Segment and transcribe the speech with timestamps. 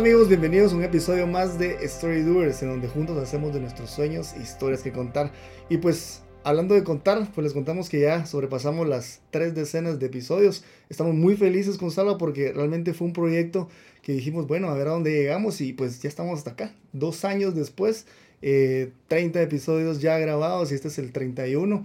[0.00, 3.60] Hola amigos, bienvenidos a un episodio más de Story Doers, en donde juntos hacemos de
[3.60, 5.30] nuestros sueños historias que contar.
[5.68, 10.06] Y pues, hablando de contar, pues les contamos que ya sobrepasamos las tres decenas de
[10.06, 10.64] episodios.
[10.88, 13.68] Estamos muy felices con Salva porque realmente fue un proyecto
[14.00, 16.74] que dijimos, bueno, a ver a dónde llegamos y pues ya estamos hasta acá.
[16.94, 18.06] Dos años después,
[18.40, 21.84] 30 eh, episodios ya grabados y este es el 31.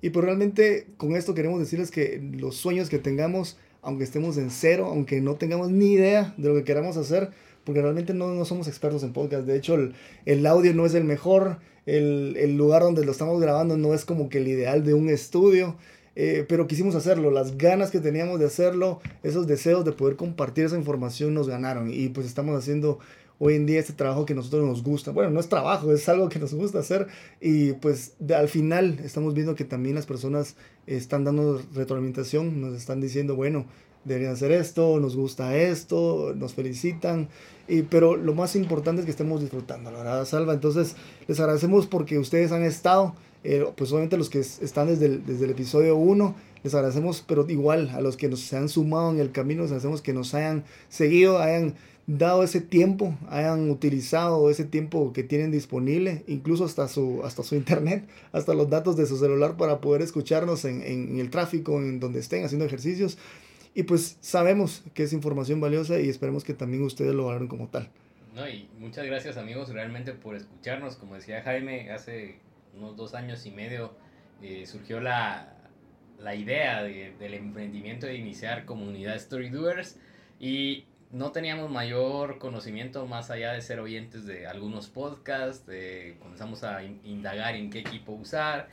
[0.00, 4.50] Y pues realmente con esto queremos decirles que los sueños que tengamos aunque estemos en
[4.50, 7.30] cero, aunque no tengamos ni idea de lo que queramos hacer,
[7.64, 9.46] porque realmente no, no somos expertos en podcast.
[9.46, 9.94] De hecho, el,
[10.26, 14.04] el audio no es el mejor, el, el, lugar donde lo estamos grabando no es
[14.04, 15.76] como que el ideal de un estudio,
[16.16, 17.30] eh, pero quisimos hacerlo.
[17.30, 21.90] Las ganas que teníamos de hacerlo, esos deseos de poder compartir esa información nos ganaron
[21.92, 22.98] y pues estamos haciendo
[23.38, 25.12] hoy en día este trabajo que a nosotros nos gusta.
[25.12, 27.08] Bueno, no es trabajo, es algo que nos gusta hacer
[27.40, 33.00] y pues al final estamos viendo que también las personas están dando retroalimentación, nos están
[33.00, 33.66] diciendo, bueno,
[34.04, 37.28] deberían hacer esto, nos gusta esto, nos felicitan,
[37.68, 40.54] y, pero lo más importante es que estemos disfrutando, la verdad, Salva.
[40.54, 40.96] Entonces,
[41.28, 45.44] les agradecemos porque ustedes han estado, eh, pues obviamente los que están desde el, desde
[45.44, 49.20] el episodio 1, les agradecemos, pero igual a los que nos se han sumado en
[49.20, 51.74] el camino, les agradecemos que nos hayan seguido, hayan
[52.06, 57.54] dado ese tiempo, hayan utilizado ese tiempo que tienen disponible, incluso hasta su, hasta su
[57.54, 62.00] internet, hasta los datos de su celular para poder escucharnos en, en el tráfico, en
[62.00, 63.16] donde estén haciendo ejercicios.
[63.74, 67.68] Y pues sabemos que es información valiosa y esperemos que también ustedes lo valoren como
[67.68, 67.88] tal.
[68.34, 70.96] No, y muchas gracias amigos realmente por escucharnos.
[70.96, 72.36] Como decía Jaime, hace
[72.76, 73.92] unos dos años y medio
[74.42, 75.54] eh, surgió la,
[76.18, 79.98] la idea de, del emprendimiento de iniciar comunidad Story Doers
[80.38, 85.68] y no teníamos mayor conocimiento más allá de ser oyentes de algunos podcasts,
[86.20, 88.68] comenzamos a indagar en qué equipo usar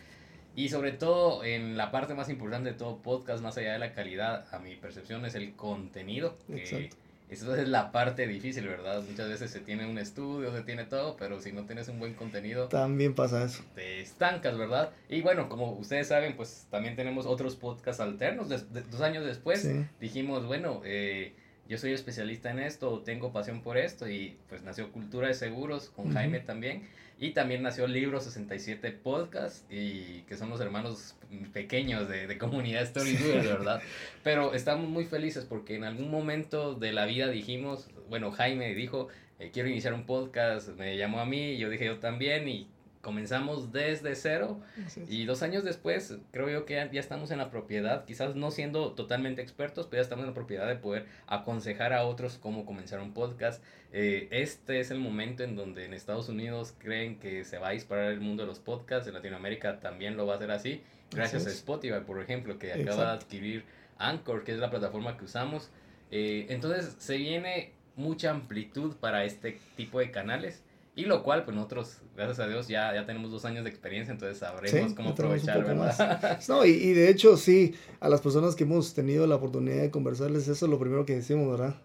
[0.58, 3.94] y sobre todo en la parte más importante de todo podcast, más allá de la
[3.94, 6.36] calidad, a mi percepción es el contenido.
[6.48, 6.90] Que
[7.30, 9.04] eso es la parte difícil, ¿verdad?
[9.08, 12.16] Muchas veces se tiene un estudio, se tiene todo, pero si no tienes un buen
[12.16, 12.70] contenido...
[12.70, 13.62] También pasa eso.
[13.76, 14.90] Te estancas, ¿verdad?
[15.10, 18.50] Y bueno, como ustedes saben, pues también tenemos otros podcasts alternos.
[18.50, 21.36] dos años después dijimos, bueno, eh,
[21.70, 25.90] yo soy especialista en esto, tengo pasión por esto y pues nació Cultura de Seguros
[25.90, 26.82] con Jaime también
[27.20, 31.16] y también nació Libro 67 Podcast y que son los hermanos
[31.52, 33.82] pequeños de, de Comunidad Story ¿verdad?
[34.24, 39.08] Pero estamos muy felices porque en algún momento de la vida dijimos, bueno, Jaime dijo,
[39.40, 42.68] eh, quiero iniciar un podcast, me llamó a mí, yo dije yo también y
[43.02, 44.60] comenzamos desde cero
[45.08, 48.94] y dos años después creo yo que ya, estamos en la propiedad, quizás no siendo
[48.94, 53.00] totalmente expertos, pero ya estamos en la propiedad de poder aconsejar a otros cómo comenzar
[53.00, 53.64] un podcast.
[53.94, 57.72] Eh, este es el momento en donde en Estados Unidos creen que se va a
[57.72, 61.48] disparar el mundo de los podcasts, en Latinoamérica también lo va a hacer así, gracias
[61.48, 63.66] a Spotify, por ejemplo, que acaba de adquirir
[63.98, 65.70] Anchor, que es la plataforma que usamos.
[66.12, 70.64] Eh, entonces se viene mucha amplitud para este tipo de canales
[70.98, 74.12] y lo cual, pues nosotros, gracias a Dios, ya, ya tenemos dos años de experiencia,
[74.12, 76.40] entonces sabremos cómo aprovechar, ¿verdad?
[76.50, 79.92] No, y, y, de hecho, sí, a las personas que hemos tenido la oportunidad de
[79.92, 81.76] conversarles, eso es lo primero que decimos, ¿verdad?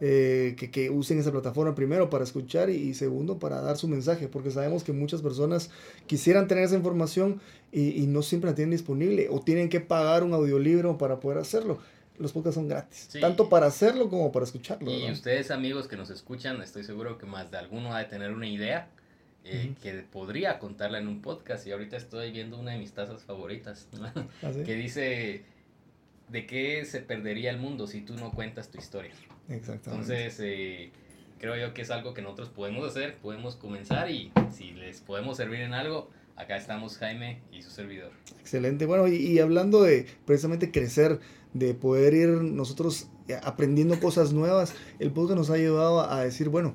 [0.00, 3.86] Eh, que, que, usen esa plataforma primero para escuchar y, y, segundo para dar su
[3.86, 5.70] mensaje, porque sabemos que muchas personas
[6.08, 7.40] quisieran tener esa información
[7.70, 11.38] y, y no siempre la tienen disponible o tienen que pagar un audiolibro para poder
[11.38, 11.78] hacerlo
[12.18, 13.08] los podcasts son gratis.
[13.20, 14.90] Tanto para hacerlo como para escucharlo.
[14.90, 18.32] Y ustedes, amigos que nos escuchan, estoy seguro que más de alguno ha de tener
[18.32, 18.88] una idea
[19.44, 21.66] eh, que podría contarla en un podcast.
[21.66, 23.88] Y ahorita estoy viendo una de mis tazas favoritas,
[24.42, 25.44] ¿Ah, que dice,
[26.28, 29.12] ¿de qué se perdería el mundo si tú no cuentas tu historia?
[29.48, 29.90] Exactamente.
[29.90, 30.90] Entonces, eh,
[31.38, 35.36] creo yo que es algo que nosotros podemos hacer, podemos comenzar y si les podemos
[35.36, 38.12] servir en algo, acá estamos Jaime y su servidor.
[38.40, 38.86] Excelente.
[38.86, 41.18] Bueno, y, hablando de precisamente crecer,
[41.54, 43.08] de poder ir nosotros
[43.42, 46.74] aprendiendo cosas nuevas, el podcast nos ha ayudado a decir, bueno,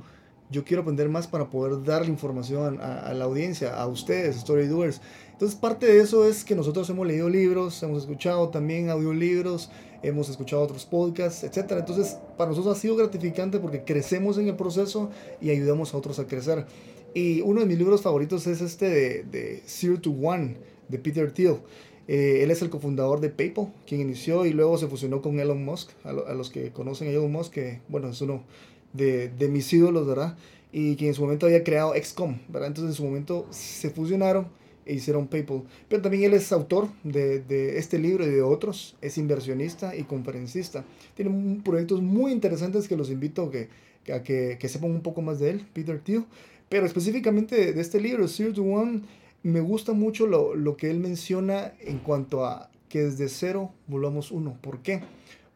[0.49, 4.99] yo quiero aprender más para poder darle información a, la audiencia, a ustedes, story doers.
[5.31, 9.71] Entonces parte de eso es que nosotros hemos leído libros, hemos escuchado también audiolibros,
[10.03, 11.71] hemos escuchado otros podcasts, etc.
[11.79, 15.09] Entonces para nosotros ha sido gratificante porque crecemos en el proceso
[15.39, 16.65] y ayudamos a otros a crecer.
[17.13, 21.31] Y uno de mis libros favoritos es este de, de Zero to One, de Peter
[21.31, 21.57] Thiel.
[22.07, 25.63] Eh, él es el cofundador de PayPal, quien inició y luego se fusionó con Elon
[25.63, 25.91] Musk.
[26.03, 28.43] A, los que conocen a Elon Musk, que bueno, es uno
[28.93, 30.37] de, de, mis ídolos, ¿verdad?
[30.71, 32.67] Y quien en su momento había creado XCOM, ¿verdad?
[32.69, 34.47] Entonces en su momento se fusionaron
[34.85, 35.63] e hicieron PayPal.
[35.87, 38.95] Pero también él es autor de, de este libro y de otros.
[39.01, 40.83] Es inversionista y conferencista.
[41.15, 43.69] Tiene proyectos muy interesantes que los invito a que,
[44.11, 46.25] a que, que sepan un poco más de él, Peter Thiel.
[46.71, 49.01] Pero específicamente de este libro, Zero to One,
[49.43, 54.31] me gusta mucho lo, lo, que él menciona en cuanto a que desde cero volvamos
[54.31, 54.57] uno.
[54.61, 55.03] ¿Por qué?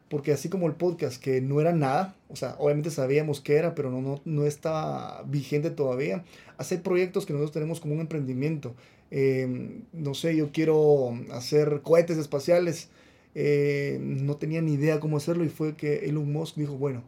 [0.08, 3.74] porque así como el podcast, que no era nada, o sea, obviamente sabíamos que era,
[3.74, 6.24] pero no, no, no estaba vigente todavía,
[6.58, 8.74] hacer proyectos que nosotros tenemos como un emprendimiento.
[9.10, 12.88] Em, no sé, yo quiero hacer cohetes espaciales,
[13.34, 17.02] eh, no tenía ni idea cómo hacerlo y fue que Elon Musk dijo, bueno,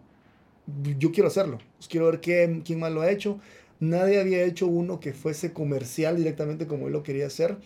[0.98, 3.38] yo quiero hacerlo, pues quiero ver quién, quién más lo ha hecho.
[3.80, 7.56] Nadie había hecho uno que fuese comercial directamente como él lo quería hacer.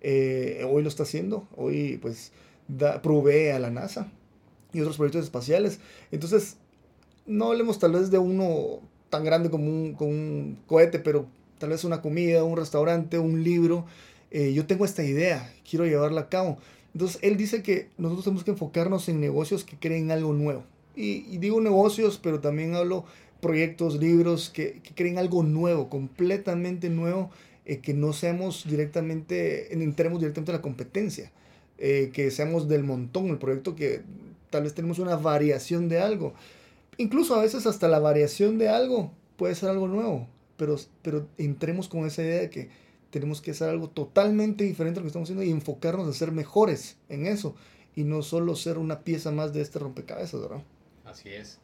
[0.00, 2.32] Eh, hoy lo está haciendo, hoy pues
[2.68, 4.10] da, provee a la NASA
[4.72, 5.80] y otros proyectos espaciales.
[6.10, 6.56] Entonces,
[7.26, 8.80] no hablemos tal vez de uno
[9.10, 11.26] tan grande como un, cohete, pero
[11.58, 13.86] tal vez una comida, un restaurante, un libro.
[14.30, 16.58] Eh, yo tengo esta idea, quiero llevarla a cabo.
[16.94, 20.64] Entonces, él dice que nosotros tenemos que enfocarnos en negocios que creen algo nuevo.
[20.96, 23.04] Y, digo negocios, pero también hablo
[23.40, 27.30] proyectos, libros que, creen algo nuevo, completamente nuevo,
[27.64, 31.30] eh, que no seamos directamente, entremos directamente a la competencia,
[31.78, 34.02] eh, que seamos del montón, el proyecto que
[34.50, 36.34] tal vez tenemos una variación de algo.
[36.98, 41.88] Incluso a veces hasta la variación de algo puede ser algo nuevo, pero, pero entremos
[41.88, 42.68] con esa idea de que
[43.10, 46.32] tenemos que hacer algo totalmente diferente a lo que estamos haciendo y enfocarnos a ser
[46.32, 47.54] mejores en eso
[47.96, 50.62] y no solo ser una pieza más de este rompecabezas, ¿verdad?
[51.04, 51.58] Así es.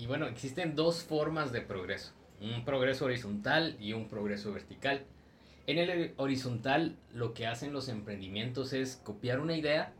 [0.00, 5.04] Y bueno, existen dos formas de progreso, un progreso horizontal y un progreso vertical.
[5.66, 9.92] En el horizontal lo que hacen los emprendimientos es copiar una idea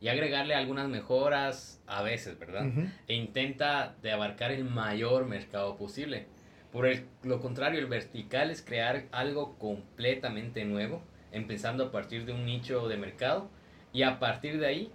[0.00, 2.64] y agregarle algunas mejoras a veces, ¿verdad?
[3.08, 6.28] E intenta de abarcar el mayor mercado posible.
[6.72, 12.32] Por el, lo contrario, el vertical es crear algo completamente nuevo, empezando a partir de
[12.32, 13.50] un nicho de mercado
[13.92, 14.92] y a partir de ahí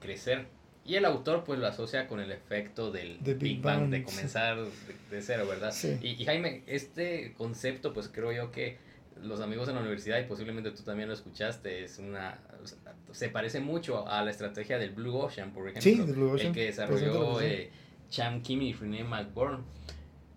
[0.00, 0.46] crecer.
[0.88, 4.56] Y el autor pues lo asocia con el efecto del Big, Bang, de comenzar
[5.10, 5.74] de, cero, ¿verdad?
[6.02, 8.78] Y, y, Jaime, este concepto pues creo yo que
[9.22, 12.38] los amigos en la universidad, y posiblemente tú también lo escuchaste, es una
[13.12, 17.70] se parece mucho a la estrategia del Blue Ocean, por ejemplo, el que desarrolló eh,
[18.10, 19.64] Cham Kim y Renee McBurn.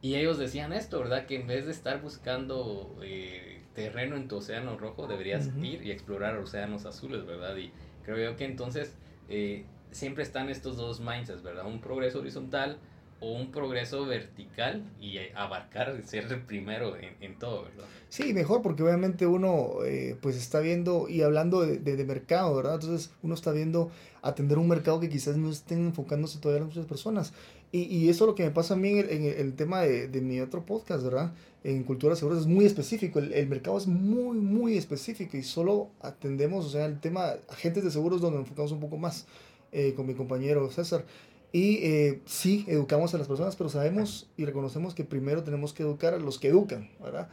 [0.01, 1.25] Y ellos decían esto, ¿verdad?
[1.27, 5.91] Que en vez de estar buscando eh, terreno en tu océano rojo, deberías ir y
[5.91, 7.55] explorar océanos azules, ¿verdad?
[7.57, 7.71] Y
[8.03, 8.95] creo yo que entonces
[9.29, 11.65] eh, siempre están estos dos mindsets, ¿verdad?
[11.65, 12.77] Un progreso horizontal
[13.21, 17.85] o un progreso vertical y abarcar, ser el primero en, en todo, ¿verdad?
[18.09, 22.75] Sí, mejor porque obviamente uno eh, pues está viendo y hablando de, de, mercado, ¿verdad?
[22.81, 23.91] Entonces uno está viendo
[24.23, 27.31] atender un mercado que quizás no estén enfocándose todavía muchas personas.
[27.71, 30.09] Y, y, eso es lo que me pasa a mí en el, el tema de,
[30.09, 31.31] de, mi otro podcast, ¿verdad?
[31.63, 35.89] En Cultura Seguros es muy específico, el, el, mercado es muy, muy específico y solo
[36.01, 39.25] atendemos, o sea, el tema agentes de seguros donde enfocamos un poco más
[39.71, 41.05] eh, con mi compañero César.
[41.53, 45.83] Y eh, sí, educamos a las personas, pero sabemos y reconocemos que primero tenemos que
[45.83, 47.29] educar a los que educan, ¿verdad?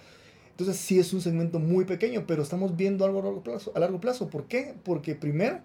[0.50, 3.70] Entonces sí es un segmento muy pequeño, pero estamos viendo algo a largo plazo.
[3.76, 4.28] A largo plazo.
[4.28, 4.74] ¿Por qué?
[4.82, 5.60] Porque primero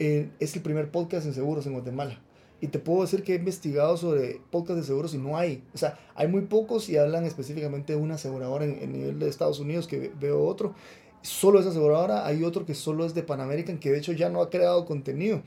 [0.00, 2.20] eh, es el primer podcast en seguros en Guatemala.
[2.60, 5.62] Y te puedo decir que he investigado sobre podcast de seguros y no hay.
[5.72, 9.28] O sea, hay muy pocos y hablan específicamente de una aseguradora en, en nivel de
[9.28, 10.74] Estados Unidos que veo otro.
[11.22, 14.30] Solo esa aseguradora, hay otro que solo es de Pan American que de hecho ya
[14.30, 15.42] no ha creado contenido.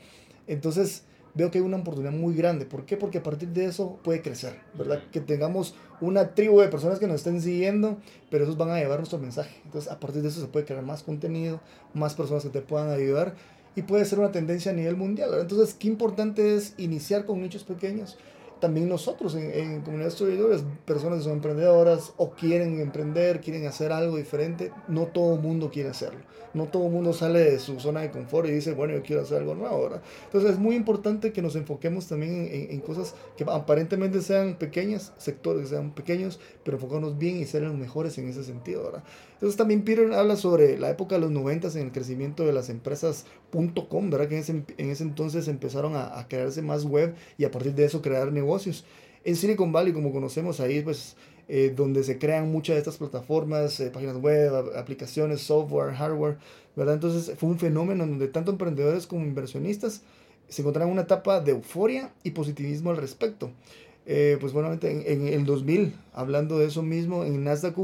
[0.48, 1.04] Entonces,
[1.38, 2.66] veo que hay una oportunidad muy grande.
[2.66, 2.98] ¿Por qué?
[2.98, 5.04] Porque a partir de eso puede crecer, ¿verdad?
[5.12, 7.98] Que tengamos una tribu de personas que nos estén siguiendo,
[8.32, 9.56] pero esos van a llevar nuestro mensaje.
[9.66, 11.62] Entonces, a partir de eso se puede crear más contenido,
[11.94, 13.36] más personas que te puedan ayudar
[13.76, 15.30] y puede ser una tendencia a nivel mundial.
[15.40, 18.18] Entonces, qué importante es iniciar con nichos pequeños.
[18.60, 23.66] También nosotros en, en comunidad de estudiadores, personas que son emprendedoras o quieren emprender, quieren
[23.68, 26.20] hacer algo diferente, no todo mundo quiere hacerlo
[26.58, 29.40] no todo mundo sale de su zona de confort y dice, bueno, yo quiero hacer
[29.40, 30.02] algo nuevo, ¿verdad?
[30.26, 35.64] Entonces es muy importante que nos enfoquemos también en, cosas que aparentemente sean pequeñas, sectores
[35.64, 39.04] que sean pequeños, pero enfocarnos bien y ser los mejores en ese sentido, ¿verdad?
[39.38, 42.70] Entonces también Peter habla sobre la época de los 90 en el crecimiento de las
[42.70, 43.26] empresas
[43.88, 44.28] .com, ¿verdad?
[44.28, 47.76] Que en ese, en ese entonces empezaron a, a crearse más web y a partir
[47.76, 48.84] de eso crear negocios.
[49.24, 51.16] En Silicon Valley, como conocemos ahí, pues
[51.50, 56.38] eh, donde se crean muchas de estas plataformas, eh, páginas web, aplicaciones, software, hardware,
[56.76, 56.96] ¿verdad?
[56.96, 60.02] Entonces fue un fenómeno donde tanto emprendedores como inversionistas
[60.50, 63.52] se encontraron en una etapa de euforia y positivismo al respecto.
[64.06, 67.76] Eh, pues bueno, en, en, el 2000, hablando de eso mismo, en Nasdaq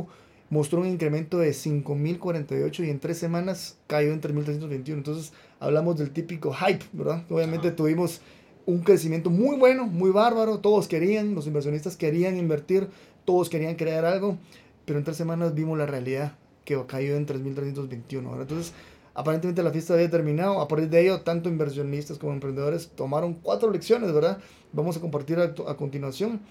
[0.54, 4.94] mostró un incremento de 5.048 y en tres semanas cayó en 3.321.
[4.94, 7.24] Entonces hablamos del típico hype, ¿verdad?
[7.30, 8.22] Obviamente tuvimos
[8.68, 12.88] un crecimiento muy bueno, muy bárbaro, todos querían, los inversionistas querían invertir,
[13.26, 14.38] todos querían crear algo,
[14.86, 18.40] pero en tres semanas vimos la realidad que cayó en 3.321.
[18.40, 18.74] Entonces,
[19.16, 20.62] aparentemente la fiesta había terminado.
[20.62, 24.38] A partir de ello, tanto inversionistas como emprendedores tomaron cuatro lecciones, ¿verdad?
[24.72, 26.42] Vamos a compartir a, a continuación.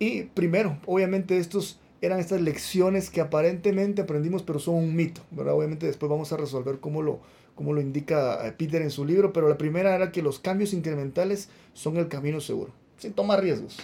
[0.00, 5.54] Y primero, obviamente estos eran estas lecciones que aparentemente aprendimos, pero son un mito, ¿verdad?
[5.54, 7.20] Obviamente después vamos a resolver cómo lo,
[7.54, 10.72] como lo indica eh, Peter en su libro, pero la primera era que los cambios
[10.72, 13.78] incrementales son el camino seguro, sin tomar riesgos.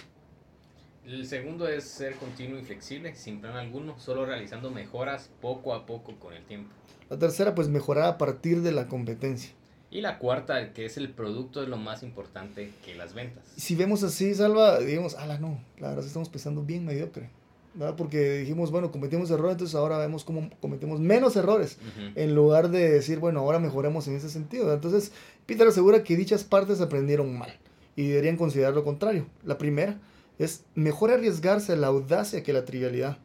[1.05, 5.85] El segundo es ser continuo y flexible, sin plan alguno, solo realizando mejoras poco a
[5.85, 6.71] poco con el tiempo.
[7.09, 9.51] La tercera, pues mejorar a partir de la competencia.
[9.89, 13.43] Y la cuarta, que es el producto, es lo más importante que las ventas.
[13.57, 17.31] Si vemos así, Salva, digamos, ala, no, la verdad estamos pensando bien mediocre.
[17.79, 17.95] ¿Verdad?
[17.95, 21.77] Porque dijimos, bueno, cometimos errores, entonces ahora vemos cómo cometemos menos errores,
[22.15, 24.73] en lugar de decir, bueno, ahora mejoremos en ese sentido.
[24.73, 25.13] Entonces,
[25.45, 27.57] Peter asegura que dichas partes aprendieron mal
[27.95, 29.27] y deberían considerar lo contrario.
[29.45, 29.97] La primera
[30.37, 33.17] es mejor arriesgarse a la audacia que la trivialidad.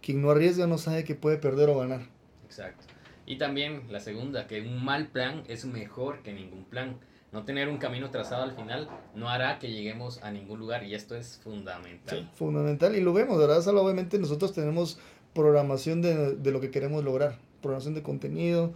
[0.00, 2.02] Quien no arriesga no sabe que puede perder o ganar.
[2.44, 2.84] Exacto.
[3.26, 6.96] Y también la segunda, que un mal plan es mejor que ningún plan.
[7.36, 10.94] No tener un camino trazado al final no hará que lleguemos a ningún lugar y
[10.94, 12.18] esto es fundamental.
[12.18, 13.60] Sí, fundamental y lo vemos, ¿verdad?
[13.60, 14.98] Solo obviamente nosotros tenemos
[15.34, 18.72] programación de, de, lo que queremos lograr, programación de contenido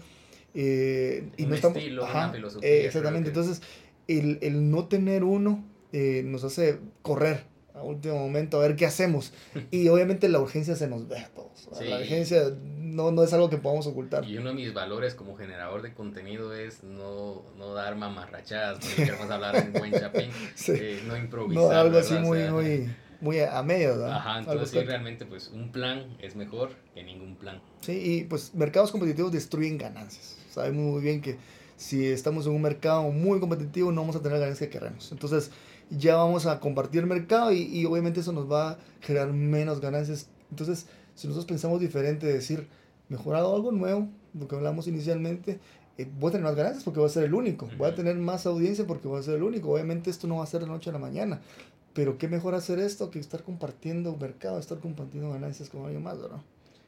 [0.52, 2.68] eh, y un no estilo, una filosofía.
[2.68, 3.62] Eh, exactamente, entonces
[4.08, 5.64] el, el, no tener uno
[5.94, 7.44] eh, nos hace correr
[7.80, 9.32] a último momento a ver qué hacemos
[9.70, 11.68] y obviamente la urgencia se nos ve a todos.
[11.80, 12.42] La urgencia
[12.78, 14.24] no, no es algo que podamos ocultar.
[14.24, 19.04] Y uno de mis valores como generador de contenido es no, no dar mamarrachadas, porque
[19.04, 20.30] queremos hablar en buen chapín,
[20.68, 21.62] eh, no improvisar.
[21.62, 24.12] No, algo así muy, muy, muy a medio, ¿verdad?
[24.16, 27.60] Ajá, entonces sí, realmente pues un plan es mejor que ningún plan.
[27.80, 30.36] Sí, y pues mercados competitivos destruyen ganancias.
[30.50, 31.38] Sabemos muy bien que
[31.76, 35.10] si estamos en un mercado muy competitivo no vamos a tener las ganancias que queremos.
[35.12, 35.50] Entonces
[35.90, 39.80] ya vamos a compartir el mercado y, y obviamente eso nos va a generar menos
[39.80, 40.28] ganancias.
[40.50, 42.66] Entonces, si nosotros pensamos diferente, decir,
[43.08, 45.58] mejorado algo nuevo, lo que hablamos inicialmente,
[45.98, 48.16] eh, voy a tener más ganancias porque voy a ser el único, voy a tener
[48.16, 49.72] más audiencia porque voy a ser el único.
[49.72, 51.40] Obviamente esto no va a ser de noche a la mañana,
[51.92, 56.18] pero qué mejor hacer esto que estar compartiendo mercado, estar compartiendo ganancias con alguien más,
[56.18, 56.42] ¿no?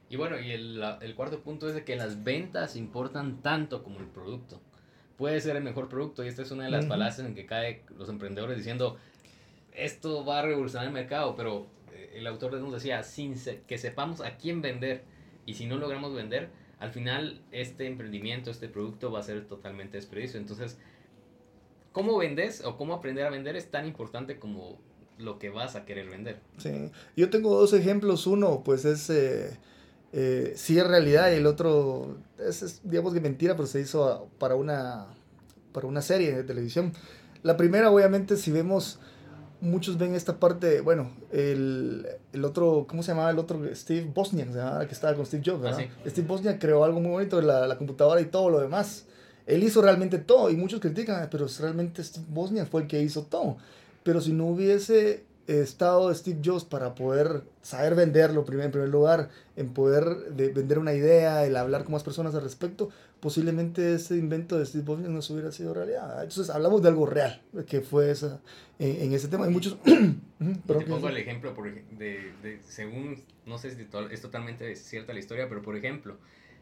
[0.09, 3.99] Y bueno, y el, el cuarto punto es de que las ventas importan tanto como
[3.99, 4.61] el producto.
[5.23, 6.85] Puede ser el mejor producto y esta es una de las
[7.19, 8.97] uh en que caen los emprendedores diciendo,
[9.73, 13.37] esto va a revolucionar el mercado, pero eh, el autor nos decía, sin
[13.69, 15.05] que sepamos a quién vender,
[15.47, 16.49] y si no logramos vender,
[16.81, 20.41] al final este emprendimiento, este producto va a ser totalmente desperdicio.
[20.41, 20.76] Entonces,
[21.93, 24.81] cómo vendes o cómo aprender a vender es tan importante como
[25.19, 26.41] lo que vas a querer vender.
[26.59, 28.26] Sí, yo tengo dos ejemplos.
[28.26, 29.57] Uno, pues es, eh,
[30.12, 34.54] eh, sí es realidad y el otro es, digamos que mentira, pero se hizo para
[34.54, 35.07] una,
[35.73, 36.92] para una serie de televisión.
[37.42, 39.00] La primera, obviamente, si vemos
[39.62, 43.61] muchos ven esta parte, bueno, el, el, otro, ¿cómo se llamaba el otro?
[43.75, 45.81] Steve Bosniak, que estaba con Steve Jobs, ¿verdad?
[45.88, 49.07] Ah, Steve Bosniak creó algo muy bonito, la, la computadora y todo lo demás.
[49.47, 53.23] Él hizo realmente todo y muchos critican, pero realmente Steve Bosniak fue el que hizo
[53.23, 53.57] todo.
[54.02, 59.73] Pero si no hubiese estado Steve Jobs para poder saber venderlo en primer lugar, en
[59.73, 64.59] poder de vender una idea, el hablar con más personas al respecto, posiblemente ese invento
[64.59, 66.23] de Steve Jobs no se hubiera sido realidad.
[66.23, 68.41] Entonces hablamos de algo real, que fue esa,
[68.79, 69.45] en, ese tema.
[69.45, 69.77] Hay muchos...
[69.85, 71.55] Te pongo el ejemplo
[71.97, 76.17] de, de, según, no sé si es totalmente cierta la historia, pero por ejemplo,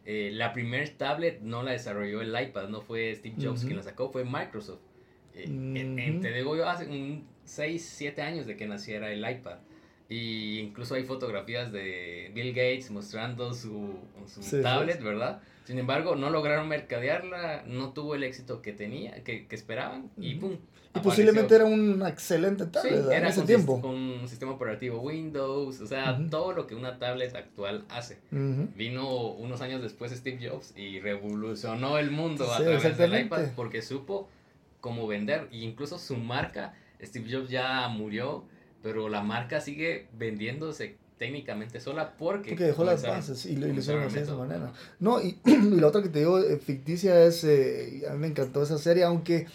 [0.04, 3.82] eh, la primer tablet no la desarrolló el iPad, no fue Steve Jobs quien la
[3.82, 4.80] sacó, fue Microsoft.
[5.34, 9.58] Eh, te digo yo, hace un 6, 7 años de que naciera el iPad.
[10.08, 13.94] Y incluso hay fotografías de Bill Gates mostrando su,
[14.26, 15.40] su tablet, ¿verdad?
[15.64, 20.34] Sin embargo, no lograron mercadearla, no tuvo el éxito que tenía, que, que esperaban, y
[20.34, 20.56] pum.
[20.96, 23.80] Y posiblemente era un excelente tablet en ese tiempo.
[23.80, 28.18] Con un sistema operativo Windows, o sea, todo lo que una tablet actual hace.
[28.32, 33.82] Vino unos años después Steve Jobs y revolucionó el mundo a través del iPad porque
[33.82, 34.28] supo
[34.80, 38.44] cómo vender, e incluso su marca, Steve Jobs ya murió,
[38.82, 42.50] pero la marca sigue vendiéndose técnicamente sola porque...
[42.50, 44.72] Porque dejó las bases y lo, hicieron de esa manera.
[44.98, 48.62] No, y, la otra que te digo, eh, ficticia, es, eh, a mí me encantó
[48.62, 49.46] esa serie, aunque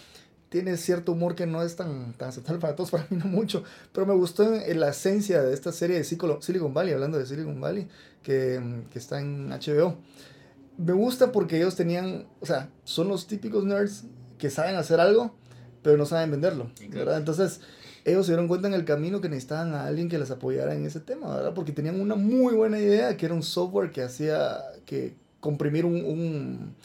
[0.50, 3.64] tiene cierto humor que no es tan, tan aceptable para todos, para mí no mucho,
[3.92, 7.60] pero me gustó en, la esencia de esta serie de Silicon Valley, hablando de Silicon
[7.60, 7.88] Valley,
[8.22, 9.98] que, que está en HBO.
[10.78, 14.04] Me gusta porque ellos tenían, o sea, son los típicos nerds
[14.46, 15.34] que saben hacer algo,
[15.82, 17.18] pero no saben venderlo, ¿verdad?
[17.18, 17.62] Entonces,
[18.04, 20.86] ellos se dieron cuenta en el camino que necesitaban a alguien que les apoyara en
[20.86, 21.56] ese tema, ¿verdad?
[21.56, 25.96] Porque tenían una muy buena idea, que era un software que hacía que comprimir un,
[25.96, 26.76] un,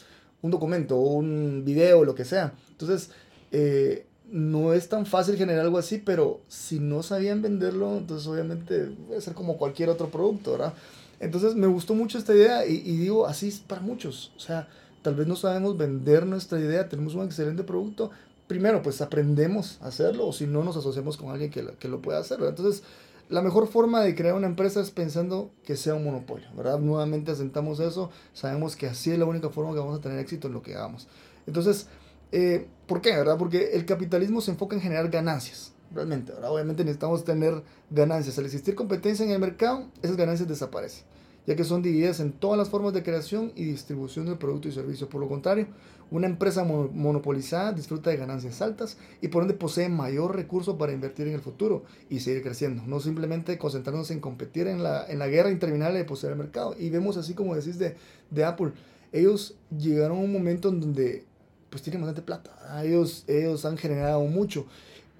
[0.41, 2.53] un documento un video lo que sea.
[2.71, 3.11] Entonces,
[3.51, 8.85] eh, no es tan fácil generar algo así, pero si no sabían venderlo, entonces obviamente
[9.07, 10.73] puede ser como cualquier otro producto, ¿verdad?
[11.19, 14.31] Entonces me gustó mucho esta idea y, y digo, así es para muchos.
[14.35, 14.67] O sea,
[15.01, 18.11] tal vez no sabemos vender nuestra idea, tenemos un excelente producto,
[18.47, 22.01] primero, pues aprendemos a hacerlo o si no nos asociamos con alguien que, que lo
[22.01, 22.83] pueda hacer, Entonces,
[23.29, 26.79] la mejor forma de crear una empresa es pensando que sea un monopolio, ¿verdad?
[26.79, 30.47] Nuevamente asentamos eso, sabemos que así es la única forma que vamos a tener éxito
[30.47, 31.07] en lo que hagamos.
[31.47, 31.87] Entonces,
[32.33, 33.11] eh, ¿por qué?
[33.15, 33.37] ¿verdad?
[33.37, 36.33] Porque el capitalismo se enfoca en generar ganancias, realmente.
[36.33, 36.51] ¿verdad?
[36.51, 38.37] Obviamente necesitamos tener ganancias.
[38.37, 41.05] Al existir competencia en el mercado, esas ganancias desaparecen,
[41.47, 44.71] ya que son divididas en todas las formas de creación y distribución del producto y
[44.71, 45.09] servicio.
[45.09, 45.67] Por lo contrario,
[46.11, 51.27] una empresa monopolizada disfruta de ganancias altas y por ende posee mayor recurso para invertir
[51.27, 52.83] en el futuro y seguir creciendo.
[52.85, 56.75] No simplemente concentrarnos en competir en la, en la guerra interminable de poseer el mercado.
[56.77, 57.95] Y vemos así como decís de,
[58.29, 58.73] de Apple,
[59.11, 61.25] ellos llegaron a un momento en donde
[61.69, 62.83] pues tienen bastante plata.
[62.83, 64.65] Ellos, ellos han generado mucho.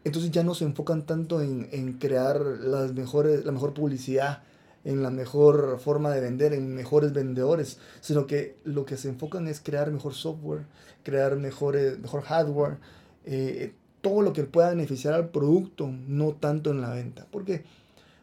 [0.04, 4.44] Entonces ya no se enfocan tanto en, en crear las mejores, la mejor publicidad
[4.84, 9.48] en la mejor forma de vender, en mejores vendedores, sino que lo que se enfocan
[9.48, 10.66] es crear mejor software,
[11.04, 12.78] crear mejores, mejor hardware,
[13.26, 17.28] eh, todo lo que pueda beneficiar al producto, no tanto en la venta.
[17.32, 17.64] Porque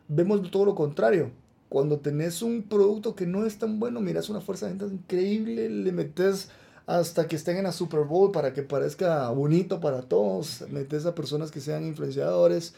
[0.09, 1.31] vemos todo lo contrario.
[1.69, 5.69] Cuando tenés un producto que no es tan bueno, miras una fuerza de ventas increíble,
[5.69, 6.51] le metes
[6.87, 11.15] hasta que estén en la Super Bowl para que parezca bonito para todos, metes a
[11.15, 12.75] personas que sean influenciadores,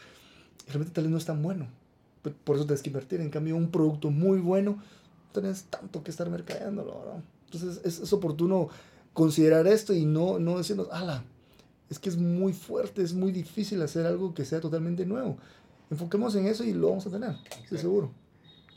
[0.67, 1.67] realmente tal vez no es tan bueno
[2.43, 3.21] por eso tienes que invertir.
[3.21, 7.21] En cambio, un producto muy bueno, no tienes tanto que estar mercadeándolo.
[7.45, 8.69] Entonces es, es, oportuno
[9.13, 11.23] considerar esto y no, no decirnos, ala,
[11.89, 15.37] es que es muy fuerte, es muy difícil hacer algo que sea totalmente nuevo.
[15.89, 18.11] Enfoquemos en eso y lo vamos a tener, estoy seguro.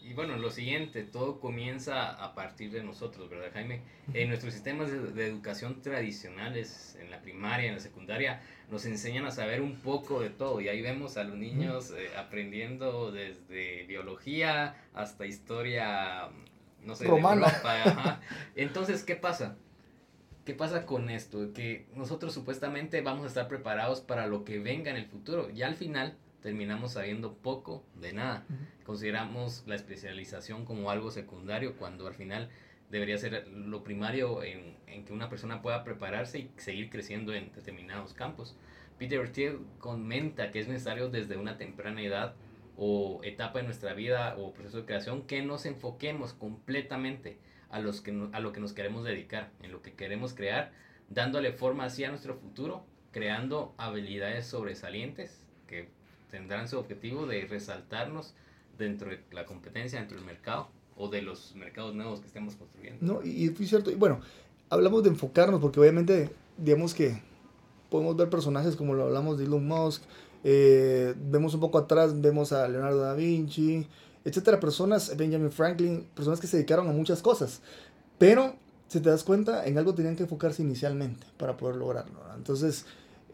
[0.05, 3.81] Y bueno, lo siguiente, todo comienza a partir de nosotros, ¿verdad, Jaime?
[4.13, 9.31] En nuestros sistemas de, educación tradicionales, en la primaria, en la secundaria, nos enseñan a
[9.31, 10.61] saber un poco de todo.
[10.61, 16.29] Y ahí vemos a los niños eh, aprendiendo desde biología hasta historia,
[16.83, 17.49] no sé, Romana.
[18.55, 19.57] de Entonces, ¿qué pasa?
[20.45, 21.55] ¿Qué pasa con esto?
[21.55, 25.49] Que nosotros supuestamente vamos a estar preparados para lo que venga en el futuro.
[25.49, 28.45] Y al final terminamos sabiendo poco de nada.
[28.85, 32.51] Consideramos la especialización como algo secundario cuando al final
[32.91, 37.51] debería ser lo primario en, en, que una persona pueda prepararse y seguir creciendo en
[37.55, 38.59] determinados campos.
[38.99, 42.35] Peter Thiel comenta que es necesario desde una temprana edad
[42.77, 47.39] o etapa de nuestra vida o proceso de creación que nos enfoquemos completamente
[47.71, 50.73] a, los que a lo que nos queremos dedicar, en lo que queremos crear,
[51.09, 56.04] dándole forma así a nuestro futuro, creando habilidades sobresalientes que
[56.35, 58.35] tendrán su objetivo de resaltarnos
[58.77, 60.67] dentro de la competencia, dentro del mercado
[60.97, 62.99] o de los mercados nuevos que estemos construyendo.
[63.01, 64.21] No, y, es cierto, y bueno,
[64.69, 67.23] hablamos de enfocarnos porque obviamente, digamos que
[67.89, 70.03] podemos ver personajes como lo hablamos de Elon Musk,
[70.43, 73.87] eh, vemos un poco atrás, vemos a Leonardo da Vinci,
[74.25, 77.63] etcétera, personas, Benjamin Franklin, personas que se dedicaron a muchas cosas,
[78.19, 78.57] pero
[78.89, 82.19] si te das cuenta, en algo tenían que enfocarse inicialmente para poder lograrlo.
[82.35, 82.87] Entonces,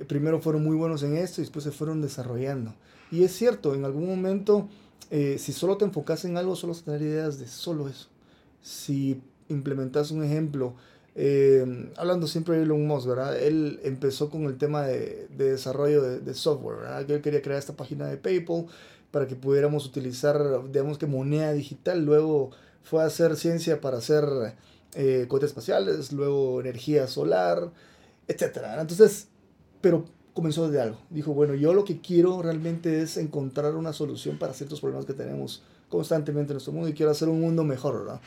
[0.06, 2.74] primero fueron muy buenos en esto y después se fueron desarrollando.
[3.10, 4.68] Y es cierto, en algún momento,
[5.10, 8.08] eh, si solo te enfocas en algo, solo vas a tener ideas de solo eso.
[8.62, 10.74] Si implementas un ejemplo,
[11.16, 13.38] eh, hablando siempre de Elon Musk, ¿verdad?
[13.38, 17.06] Él empezó con el tema de, de desarrollo de, software.
[17.06, 18.66] Que él quería crear esta página de PayPal
[19.10, 22.04] para que pudiéramos utilizar, digamos que moneda digital.
[22.04, 22.50] Luego
[22.82, 24.24] fue a hacer ciencia para hacer
[24.94, 27.72] eh, cohetes espaciales, luego energía solar,
[28.28, 28.58] etc.
[28.78, 29.28] Entonces,
[29.81, 30.99] pero comenzó desde algo.
[31.11, 35.12] Dijo, bueno, yo lo que quiero realmente es encontrar una solución para ciertos problemas que
[35.12, 38.21] tenemos constantemente en nuestro mundo y quiero hacer un mundo mejor, ¿verdad?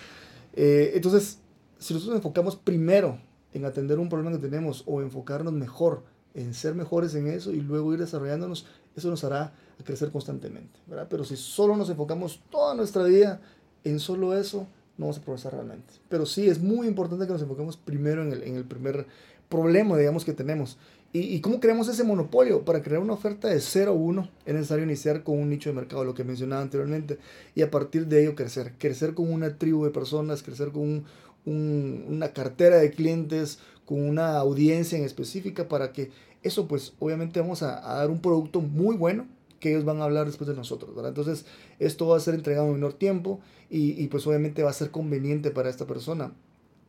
[0.56, 1.40] Eh, entonces,
[1.80, 3.20] si nosotros enfocamos primero
[3.54, 7.62] en atender un problema que tenemos o enfocarnos mejor en ser mejores en eso y
[7.62, 11.08] luego ir desarrollándonos, eso nos hará crecer constantemente, ¿verdad?
[11.10, 13.42] Pero si solo nos enfocamos toda nuestra vida
[13.84, 15.94] en solo eso, no vamos a progresar realmente.
[16.10, 19.08] Pero sí, es muy importante que nos enfoquemos primero en el, en el primer
[19.50, 20.78] problema, digamos, que tenemos.
[21.16, 22.66] ¿Y, cómo creamos ese monopolio?
[22.66, 25.76] Para crear una oferta de 0 a 1 es necesario iniciar con un nicho de
[25.76, 27.20] mercado, lo que mencionaba anteriormente,
[27.54, 28.74] y a partir de ello crecer.
[28.80, 31.06] Crecer con una tribu de personas, crecer con
[31.46, 36.10] una cartera de clientes, con una audiencia en específica, para que
[36.42, 39.28] eso pues obviamente vamos a, dar un producto muy bueno
[39.60, 41.10] que ellos van a hablar después de nosotros, ¿verdad?
[41.10, 41.46] Entonces
[41.78, 44.90] esto va a ser entregado en menor tiempo y, y pues obviamente va a ser
[44.90, 46.34] conveniente para esta persona.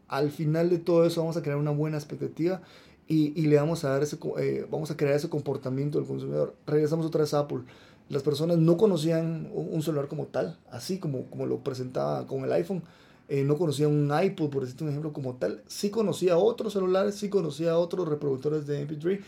[0.09, 2.63] Al final de todo eso vamos a crear una buena expectativa
[3.07, 6.55] y, y le vamos a dar ese, eh, vamos a crear ese comportamiento del consumidor.
[6.67, 7.61] Regresamos otra vez a Apple.
[8.09, 12.53] Las personas no conocían un, celular como tal, así como, como lo presentaba con el
[12.53, 12.83] iPhone.
[13.29, 15.63] Eh, no conocían un iPod, por decirte un ejemplo, como tal.
[15.67, 19.21] Sí conocía otros celulares, sí conocía otros reproductores de MP3,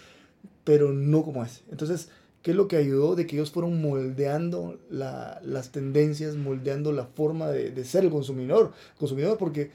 [0.64, 1.62] pero no como ese.
[1.70, 2.10] Entonces,
[2.42, 3.16] ¿qué es lo que ayudó?
[3.16, 8.10] De que ellos fueron moldeando la, las tendencias, moldeando la forma de, de ser el
[8.10, 8.72] consumidor.
[8.98, 9.70] Consumidor, porque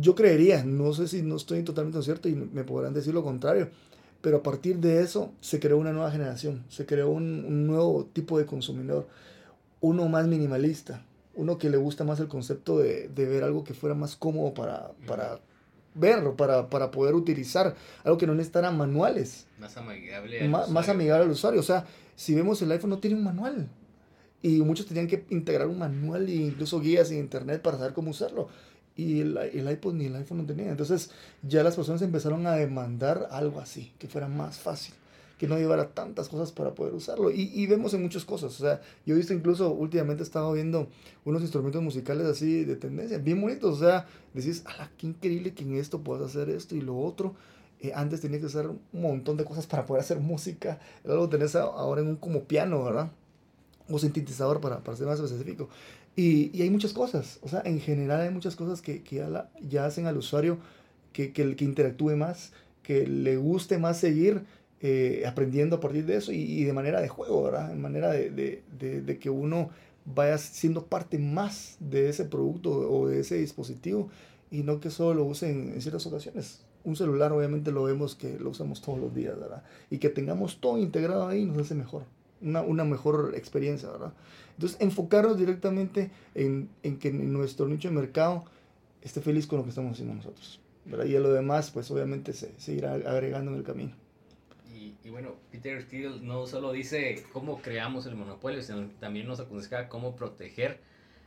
[0.00, 3.70] yo creería, no sé si no estoy totalmente cierto y me podrán decir lo contrario,
[4.20, 8.38] pero a partir de eso se creó una nueva generación, se creó un, nuevo tipo
[8.38, 9.06] de consumidor,
[9.80, 11.04] uno más minimalista,
[11.34, 14.92] uno que le gusta más el concepto de, ver algo que fuera más cómodo para,
[15.06, 15.40] para
[15.94, 19.46] ver, para, para poder utilizar, algo que no necesitara manuales.
[19.58, 21.60] Más amigable al más, más amigable al usuario.
[21.60, 23.68] O sea, si vemos el iPhone no tiene un manual.
[24.42, 28.10] Y muchos tenían que integrar un manual e incluso guías en internet para saber cómo
[28.10, 28.48] usarlo.
[28.96, 30.70] Y el, el iPod ni el iPhone no tenía.
[30.70, 31.10] Entonces
[31.42, 34.94] ya las personas empezaron a demandar algo así, que fuera más fácil
[35.38, 37.30] que no llevara tantas cosas para poder usarlo.
[37.30, 38.58] Y, y, vemos en muchas cosas.
[38.58, 40.88] O sea, yo he visto incluso últimamente he estado viendo
[41.24, 43.76] unos instrumentos musicales así de tendencia, bien bonitos.
[43.76, 47.34] O sea, decís, ¡ala, qué increíble que en esto puedas hacer esto y lo otro!
[47.80, 50.80] Eh, antes tenías que hacer un montón de cosas para poder hacer música.
[51.04, 53.10] Luego tenés ahora en un como piano, ¿verdad?
[53.88, 55.68] O sintetizador para, para ser más específico.
[56.16, 57.38] Y, hay muchas cosas.
[57.42, 59.02] O sea, en general hay muchas cosas que,
[59.68, 60.58] ya, hacen al usuario
[61.12, 62.52] que, que, que interactúe más,
[62.82, 64.42] que le guste más seguir
[64.80, 67.72] eh, aprendiendo a partir de eso y, de manera de juego, ¿verdad?
[67.72, 69.70] En manera de, de, de, que uno
[70.04, 74.10] vaya siendo parte más de ese producto o de ese dispositivo
[74.50, 76.60] y no que solo lo usen en ciertas ocasiones.
[76.84, 79.64] Un celular obviamente lo vemos que lo usamos todos los días, ¿verdad?
[79.90, 82.04] Y que tengamos todo integrado ahí nos hace mejor,
[82.40, 84.12] una, una mejor experiencia, ¿verdad?
[84.54, 88.44] Entonces, enfocarnos directamente en, en que nuestro nicho de mercado
[89.02, 91.04] esté feliz con lo que estamos haciendo nosotros, ¿verdad?
[91.04, 93.92] Y a lo demás, pues obviamente se, se irá agregando en el camino.
[95.06, 99.88] Y bueno, Peter Thiel no solo dice cómo creamos el monopolio, sino también nos aconseja
[99.88, 100.80] cómo proteger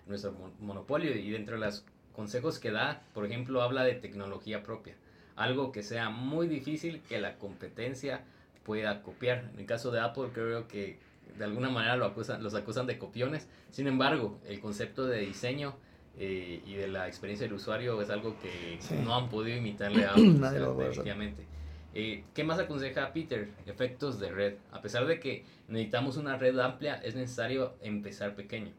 [0.05, 1.15] nuestro monopolio.
[1.15, 4.95] Y dentro de los consejos que da, por ejemplo, habla de tecnología propia.
[5.37, 8.25] Algo que sea muy difícil que la competencia
[8.69, 9.49] pueda copiar.
[9.51, 10.99] En el caso de Apple, creo que
[11.35, 13.47] de alguna manera lo acusan, los acusan de copiones.
[13.71, 15.75] Sin embargo, el concepto de diseño
[16.19, 20.11] eh, y de la experiencia del usuario es algo que no han podido imitarle a
[20.11, 20.33] Apple,
[20.77, 21.47] definitivamente.
[21.95, 23.49] Eh, ¿Qué más aconseja Peter?
[23.65, 24.53] Efectos de red.
[24.71, 28.71] A pesar de que necesitamos una red amplia, es necesario empezar pequeño.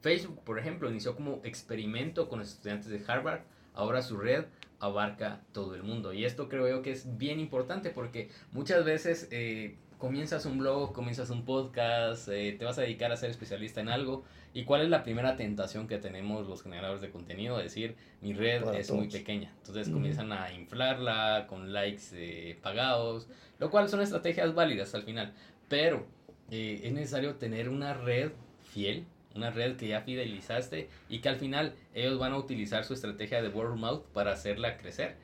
[0.00, 3.42] Facebook, por ejemplo, inició como experimento con estudiantes de Harvard.
[3.74, 4.46] Ahora su red
[4.80, 6.12] abarca todo el mundo.
[6.12, 10.92] Y esto creo yo que es bien importante porque muchas veces eh, comienzas un blog,
[10.92, 14.24] comienzas un podcast, eh, te vas a dedicar a ser especialista en algo
[14.56, 17.58] ¿Y cuál es la primera tentación que tenemos los generadores de contenido?
[17.58, 19.52] Decir, mi red es muy pequeña.
[19.58, 25.34] Entonces comienzan a inflarla con likes eh, pagados, lo cual son estrategias válidas al final.
[25.68, 26.06] Pero
[26.50, 29.04] es necesario tener una red fiel,
[29.36, 33.42] una red que ya fidelizaste y que al final ellos van a utilizar su estrategia
[33.42, 35.16] de word of mouth para hacerla crecer.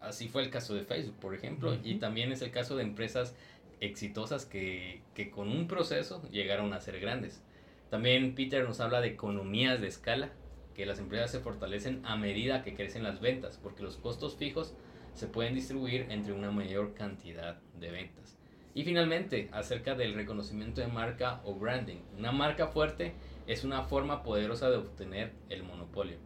[0.00, 3.34] Así fue el caso de Facebook, por ejemplo, y también es el caso de empresas
[3.80, 7.42] exitosas que, que con un proceso llegaron a ser grandes.
[7.90, 10.30] También Peter nos habla de economías de escala,
[10.74, 14.74] que las empresas se fortalecen a medida que crecen las ventas, porque los costos fijos
[15.14, 18.36] se pueden distribuir entre una mayor cantidad de ventas.
[18.74, 21.98] Y finalmente, acerca del reconocimiento de marca o branding.
[22.16, 23.14] Una marca fuerte
[23.46, 26.16] es una forma poderosa de obtener el monopolio.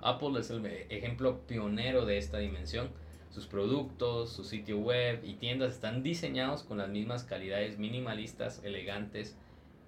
[0.00, 2.88] Apple es el ejemplo pionero de esta dimensión.
[3.30, 9.36] Sus productos, su sitio web y tiendas están diseñados con las mismas calidades minimalistas, elegantes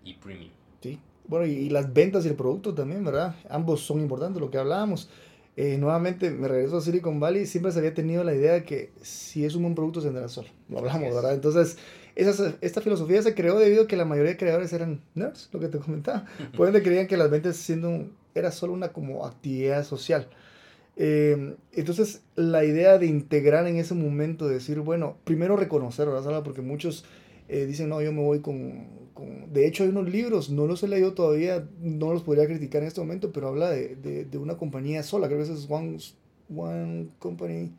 [0.05, 0.53] y premium.
[0.81, 3.35] Sí, bueno, y, las ventas y el producto también, ¿verdad?
[3.49, 5.09] Ambos son importantes, lo que hablábamos.
[5.57, 8.91] Eh, nuevamente me regreso a Silicon Valley, siempre se había tenido la idea de que
[9.03, 11.35] si es un buen producto se venderá solo, lo hablamos, ¿verdad?
[11.35, 11.77] Entonces,
[12.15, 15.61] esa, esta filosofía se creó debido a que la mayoría de creadores eran nerds, lo
[15.61, 16.27] que te comentaba.
[16.57, 20.29] Por ende creían que las ventas siendo era solo una como actividad social.
[20.97, 26.43] Eh, entonces, la idea de integrar en ese momento, decir, bueno, primero reconocer, ¿verdad?
[26.43, 27.05] Porque muchos
[27.49, 28.87] eh, dicen, no, yo me voy con,
[29.53, 32.89] de hecho, hay unos libros, no los he leído todavía, no los podría criticar en
[32.89, 35.99] este momento, pero habla de, de, de una compañía sola, creo que es One,
[36.55, 37.73] One Company,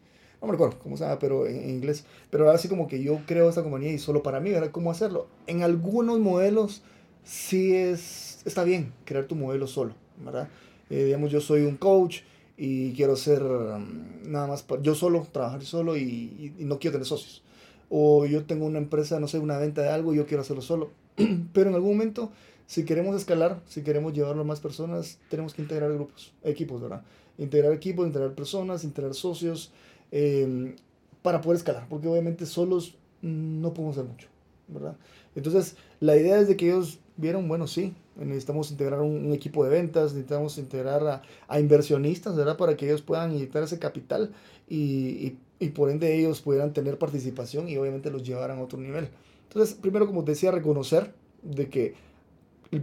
[0.43, 2.05] no me recuerdo cómo se llama, pero en, inglés.
[2.29, 4.71] Pero ahora sí como que yo creo esta compañía y solo para mí, ¿verdad?
[4.71, 5.27] ¿Cómo hacerlo?
[5.47, 6.83] En algunos modelos
[7.23, 10.49] sí es, está bien crear tu modelo solo, ¿verdad?
[10.89, 12.19] Eh, digamos, yo soy un coach
[12.57, 17.07] y quiero ser um, nada más, yo solo, trabajar solo y, y, no quiero tener
[17.07, 17.41] socios.
[17.89, 20.61] O yo tengo una empresa, no sé, una venta de algo y yo quiero hacerlo
[20.61, 20.91] solo
[21.53, 22.31] Pero en algún momento,
[22.65, 27.03] si queremos escalar, si queremos llevarlo a más personas, tenemos que integrar grupos, equipos, ¿verdad?
[27.37, 29.71] Integrar equipos, integrar personas, integrar socios,
[30.13, 30.75] em,
[31.23, 34.27] para poder escalar, porque obviamente solos no podemos hacer mucho,
[34.67, 34.95] ¿verdad?
[35.35, 39.71] Entonces, la idea es de que ellos vieron, bueno, sí, necesitamos integrar un, equipo de
[39.71, 42.57] ventas, necesitamos integrar a, a, inversionistas, ¿verdad?
[42.57, 44.31] Para que ellos puedan inyectar ese capital
[44.69, 48.77] y, y, y por ende ellos pudieran tener participación y obviamente los llevaran a otro
[48.77, 49.07] nivel.
[49.47, 51.95] Entonces, primero, como te decía, reconocer de que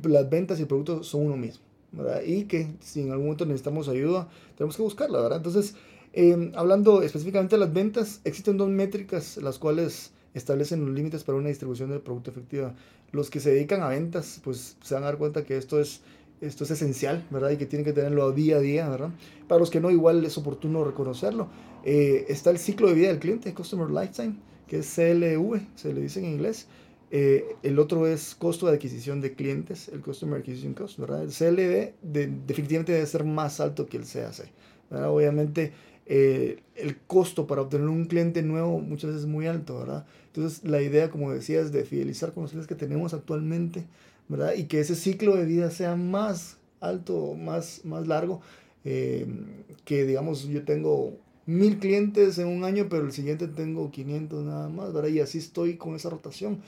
[0.02, 1.62] las ventas y el producto son uno mismo,
[1.92, 2.22] ¿verdad?
[2.24, 5.38] Y que si en algún momento necesitamos ayuda, tenemos que buscarla, ¿verdad?
[5.38, 5.74] Entonces,
[6.12, 11.38] em, hablando específicamente de las ventas, existen dos métricas las cuales establecen los límites para
[11.38, 12.74] una distribución del producto efectiva.
[13.12, 16.02] Los que se dedican a ventas, pues se van a dar cuenta que esto es
[16.40, 17.50] esto es esencial, ¿verdad?
[17.50, 19.10] Y que tienen que tenerlo día a día, ¿verdad?
[19.46, 21.48] Para los que no, igual es oportuno reconocerlo.
[21.84, 26.00] Eh, está el ciclo de vida del cliente, Customer Lifetime, que es CLV, se le
[26.00, 26.66] dice en inglés.
[27.10, 31.22] Eh, el otro es costo de adquisición de clientes, el Customer Acquisition Cost, ¿verdad?
[31.22, 31.94] El CLV
[32.46, 34.50] definitivamente debe ser más alto que el CAC.
[34.90, 35.72] Obviamente
[36.12, 40.06] eh, el costo para obtener un cliente nuevo muchas veces es muy alto, ¿verdad?
[40.26, 43.86] Entonces la idea, como decía, es de fidelizar con los clientes que tenemos actualmente,
[44.28, 44.54] ¿verdad?
[44.56, 48.40] Y que ese ciclo de vida sea más alto, más, más largo,
[48.84, 49.24] eh,
[49.84, 54.68] que digamos yo tengo mil clientes en un año, pero el siguiente tengo 500 nada
[54.68, 55.10] más, ¿verdad?
[55.10, 56.58] Y así estoy con esa rotación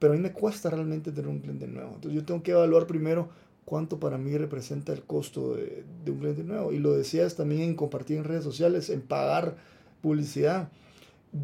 [0.00, 1.92] pero a mí me cuesta realmente tener un cliente nuevo.
[1.94, 3.28] Entonces yo tengo que evaluar primero
[3.70, 6.72] cuánto para mí representa el costo de, un cliente nuevo.
[6.72, 9.54] Y lo decías también en compartir en redes sociales, en pagar
[10.02, 10.70] publicidad.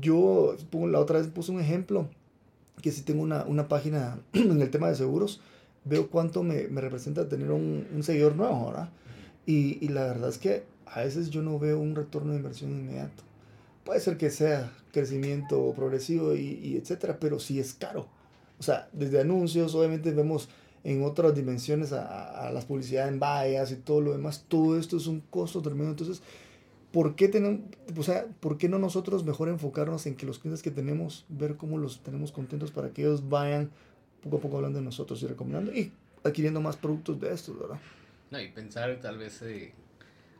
[0.00, 2.08] Yo la otra vez puse un ejemplo
[2.82, 5.40] que si tengo una, una página en el tema de seguros,
[5.84, 8.90] veo cuánto me, me representa tener un, un, seguidor nuevo, ¿verdad?
[9.46, 12.72] Y, y, la verdad es que a veces yo no veo un retorno de inversión
[12.72, 13.22] inmediato.
[13.84, 18.08] Puede ser que sea crecimiento progresivo y, y etcétera, pero sí es caro.
[18.58, 20.48] O sea, desde anuncios, obviamente vemos
[20.86, 24.44] en otras dimensiones a, las publicidades en vallas y todo lo demás.
[24.46, 25.90] Todo esto es un costo tremendo.
[25.90, 26.22] Entonces,
[26.92, 27.60] ¿por qué, tenemos,
[27.96, 31.56] o sea, ¿por qué no nosotros mejor enfocarnos en que los clientes que tenemos, ver
[31.56, 33.68] cómo los tenemos contentos para que ellos vayan
[34.22, 35.90] poco a poco hablando de nosotros y recomendando y
[36.22, 37.80] adquiriendo más productos de estos, ¿verdad?
[38.30, 39.72] No, y pensar tal vez eh,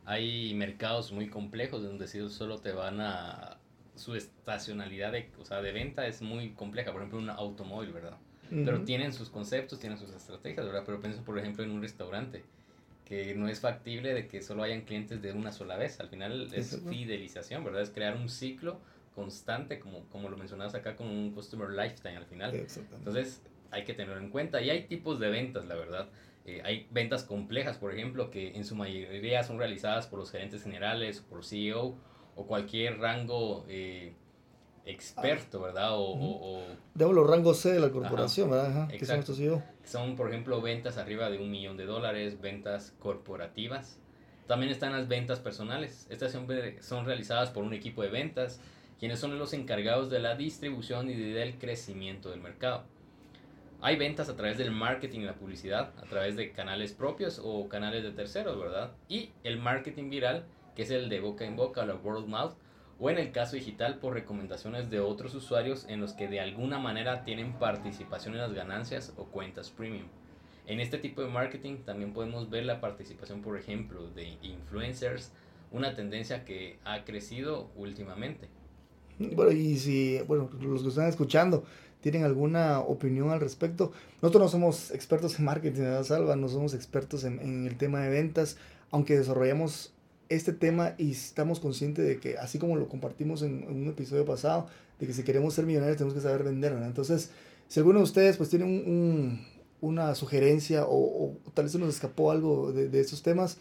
[0.04, 3.58] hay mercados muy complejos donde si solo te van a
[3.96, 8.16] su estacionalidad o sea, de venta es muy compleja, por ejemplo, un automóvil, ¿verdad?
[8.50, 10.82] Pero tienen sus conceptos, tienen sus estrategias, ¿verdad?
[10.86, 12.44] Pero pienso, por ejemplo, en un restaurante,
[13.04, 16.00] que no es factible de que solo hayan clientes de una sola vez.
[16.00, 17.82] Al final es fidelización, ¿verdad?
[17.82, 18.80] Es crear un ciclo
[19.14, 22.66] constante, como, como lo mencionabas acá, con un customer lifetime al final.
[22.98, 24.60] Entonces, hay que tenerlo en cuenta.
[24.60, 26.08] Y hay tipos de ventas, la verdad.
[26.44, 30.62] Eh, hay ventas complejas, por ejemplo, que en su mayoría son realizadas por los gerentes
[30.62, 31.96] generales, por CEO
[32.36, 34.12] o cualquier rango eh,
[34.86, 35.96] experto, ¿verdad?
[35.98, 36.62] O, o,
[36.94, 38.88] los rangos C de la corporación, ¿verdad?
[38.88, 39.38] que son estos
[39.84, 43.98] Son, por ejemplo, ventas arriba de un millón de dólares, ventas corporativas.
[44.46, 46.06] También están las ventas personales.
[46.08, 46.46] Estas son,
[46.80, 48.60] son realizadas por un equipo de ventas,
[49.00, 52.84] quienes son los encargados de la distribución y del crecimiento del mercado.
[53.82, 57.68] Hay ventas a través del marketing y la publicidad, a través de canales propios o
[57.68, 58.92] canales de terceros, ¿verdad?
[59.08, 60.44] Y el marketing viral,
[60.74, 62.54] que es el de boca en boca o la word mouth,
[62.98, 66.78] o en el caso digital por recomendaciones de otros usuarios en los que de alguna
[66.78, 70.06] manera tienen participación en las ganancias o cuentas premium.
[70.66, 75.30] En este tipo de marketing también podemos ver la participación, por ejemplo, de influencers,
[75.70, 78.48] una tendencia que ha crecido últimamente.
[79.18, 81.64] Bueno, y si, bueno, los que están escuchando
[82.00, 86.36] tienen alguna opinión al respecto, nosotros no somos expertos en marketing, ¿verdad, Salva?
[86.36, 88.58] No somos expertos en, en el tema de ventas,
[88.90, 89.92] aunque desarrollamos
[90.28, 94.66] este tema y estamos conscientes de que, así como lo compartimos en, un episodio pasado,
[94.98, 97.30] de que si queremos ser millonarios tenemos que saber vender, Entonces,
[97.68, 99.44] si alguno de ustedes pues tiene un,
[99.80, 103.58] una sugerencia o, tal vez se nos escapó algo de, de estos temas,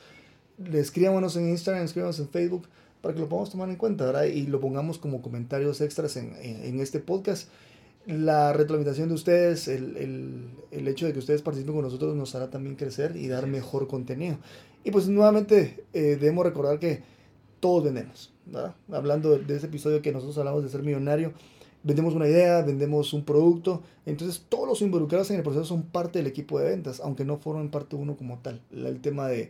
[0.73, 2.67] escríbanos en Instagram, escríbanos en Facebook
[3.01, 4.23] para que lo podamos tomar en cuenta, ¿verdad?
[4.23, 7.49] Y lo pongamos como comentarios extras en, en, en este podcast
[8.05, 12.35] la retroalimentación de ustedes, el, el, el, hecho de que ustedes participen con nosotros nos
[12.35, 14.37] hará también crecer y dar mejor contenido.
[14.85, 17.01] Y pues nuevamente eh, debemos recordar que
[17.59, 18.31] todos vendemos.
[18.91, 21.33] Hablando de, ese episodio que nosotros hablamos de ser millonario,
[21.81, 26.19] vendemos una idea, vendemos un producto, entonces todos los involucrados en el proceso son parte
[26.19, 28.61] del equipo de ventas, aunque no formen parte uno como tal.
[28.71, 29.49] El tema de,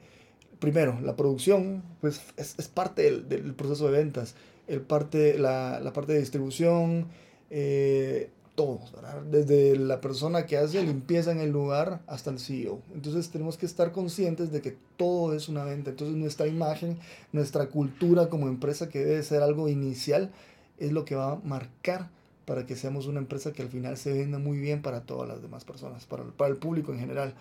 [0.59, 4.35] primero, la producción, pues es, parte del, del, proceso de ventas,
[4.67, 7.07] el parte, la, la parte de distribución,
[7.49, 8.93] eh, todos,
[9.29, 12.81] desde la persona que hace limpieza en el lugar hasta el CEO.
[12.93, 15.91] Entonces tenemos que estar conscientes de que todo es una venta.
[15.91, 16.97] Entonces nuestra imagen,
[17.33, 20.31] nuestra cultura como empresa que debe ser algo inicial,
[20.77, 22.09] es lo que va a marcar
[22.45, 25.41] para que seamos una empresa que al final se venda muy bien para todas las
[25.41, 27.33] demás personas, para el, público en general.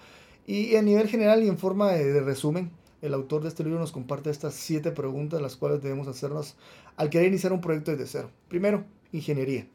[0.46, 2.70] Y a nivel general y en forma de, de resumen,
[3.02, 6.56] el autor de este libro nos comparte estas siete preguntas las cuales debemos hacernos
[6.96, 8.30] al querer iniciar un proyecto desde cero.
[8.48, 9.66] Primero, ingeniería.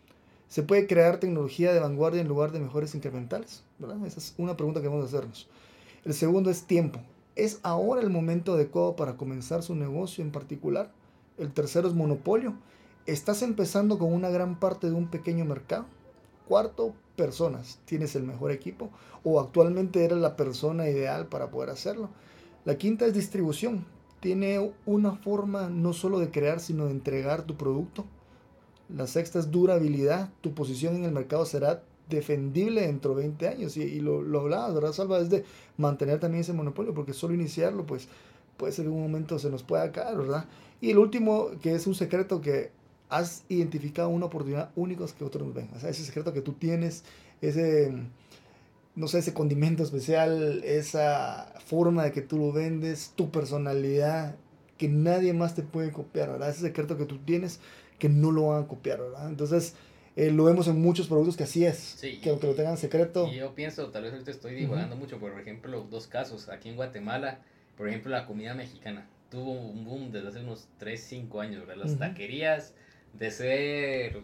[0.50, 3.64] ¿Se puede crear tecnología de vanguardia en lugar de mejores incrementales?
[3.78, 4.04] ¿verdad?
[4.06, 5.48] Esa es una pregunta que vamos a hacernos.
[6.04, 7.00] El segundo es tiempo.
[7.36, 10.92] ¿Es ahora el momento adecuado para comenzar su negocio en particular?
[11.38, 12.56] El tercero es monopolio.
[13.06, 15.86] ¿Estás empezando con una gran parte de un pequeño mercado?
[16.48, 17.80] Cuarto, personas.
[17.86, 18.90] ¿Tienes el mejor equipo?
[19.24, 22.10] ¿O actualmente eres la persona ideal para poder hacerlo?
[22.66, 23.86] La quinta es distribución.
[24.20, 28.06] ¿Tiene una forma no solo de crear, sino de entregar tu producto?
[28.96, 30.30] La sexta es durabilidad.
[30.42, 33.78] Tu posición en el mercado será defendible dentro de 20 años.
[33.78, 35.20] Y, lo, lo hablabas, ¿verdad, Salva?
[35.20, 35.46] Es de
[35.78, 38.08] mantener también ese monopolio, porque solo iniciarlo, pues
[38.58, 40.46] puede ser que en un momento se nos pueda caer, ¿verdad?
[40.82, 42.72] Y el último, que es un secreto que
[43.10, 45.70] has identificado una oportunidad única que otros no ven.
[45.76, 47.04] O sea, ese secreto que tú tienes,
[47.42, 47.92] ese,
[48.96, 54.36] no sé, ese condimento especial, esa forma de que tú lo vendes, tu personalidad,
[54.78, 56.50] que nadie más te puede copiar, ¿verdad?
[56.50, 57.60] Ese secreto que tú tienes,
[58.00, 59.30] que no lo van a copiar, ¿verdad?
[59.30, 59.76] Entonces,
[60.16, 63.28] eh, lo vemos en muchos productos que así es, que aunque lo tengan secreto.
[63.28, 66.50] Y yo pienso, tal vez ahorita estoy divagando mucho, por ejemplo, dos casos.
[66.50, 67.40] Aquí en Guatemala,
[67.78, 71.86] por ejemplo, la comida mexicana tuvo un boom desde hace unos 3, 5 años, ¿verdad?
[71.86, 72.74] Las taquerías
[73.14, 74.24] de ser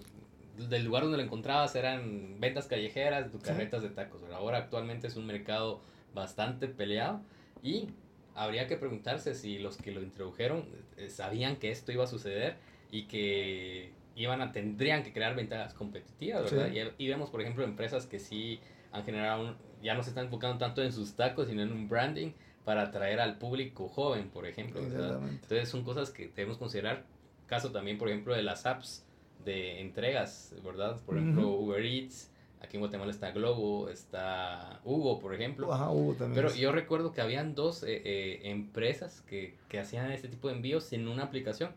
[0.58, 4.22] del lugar donde lo encontrabas eran ventas callejeras, carretas de tacos.
[4.34, 5.82] Ahora actualmente es un mercado
[6.14, 7.22] bastante peleado
[7.62, 7.90] y
[8.36, 10.66] habría que preguntarse si los que lo introdujeron
[10.98, 12.56] eh, sabían que esto iba a suceder
[12.96, 16.94] y que iban a tendrían que crear ventajas competitivas, ¿verdad?
[16.98, 18.62] Y, vemos, por ejemplo, empresas que sí
[18.94, 22.32] han generado, ya no se están enfocando tanto en sus tacos, sino en un branding
[22.64, 24.82] para atraer al público joven, por ejemplo.
[24.82, 27.04] Entonces son cosas que debemos considerar
[27.48, 29.06] caso también, por ejemplo, de las apps
[29.44, 30.98] de entregas, ¿verdad?
[31.06, 32.32] Por ejemplo, Uber Eats,
[32.62, 35.72] aquí en Guatemala está Globo, está Hugo, por ejemplo.
[35.74, 36.36] Ajá, Hugo también.
[36.36, 40.56] Pero yo recuerdo que habían dos eh, eh, empresas que, que hacían este tipo de
[40.56, 41.72] envíos sin una aplicación.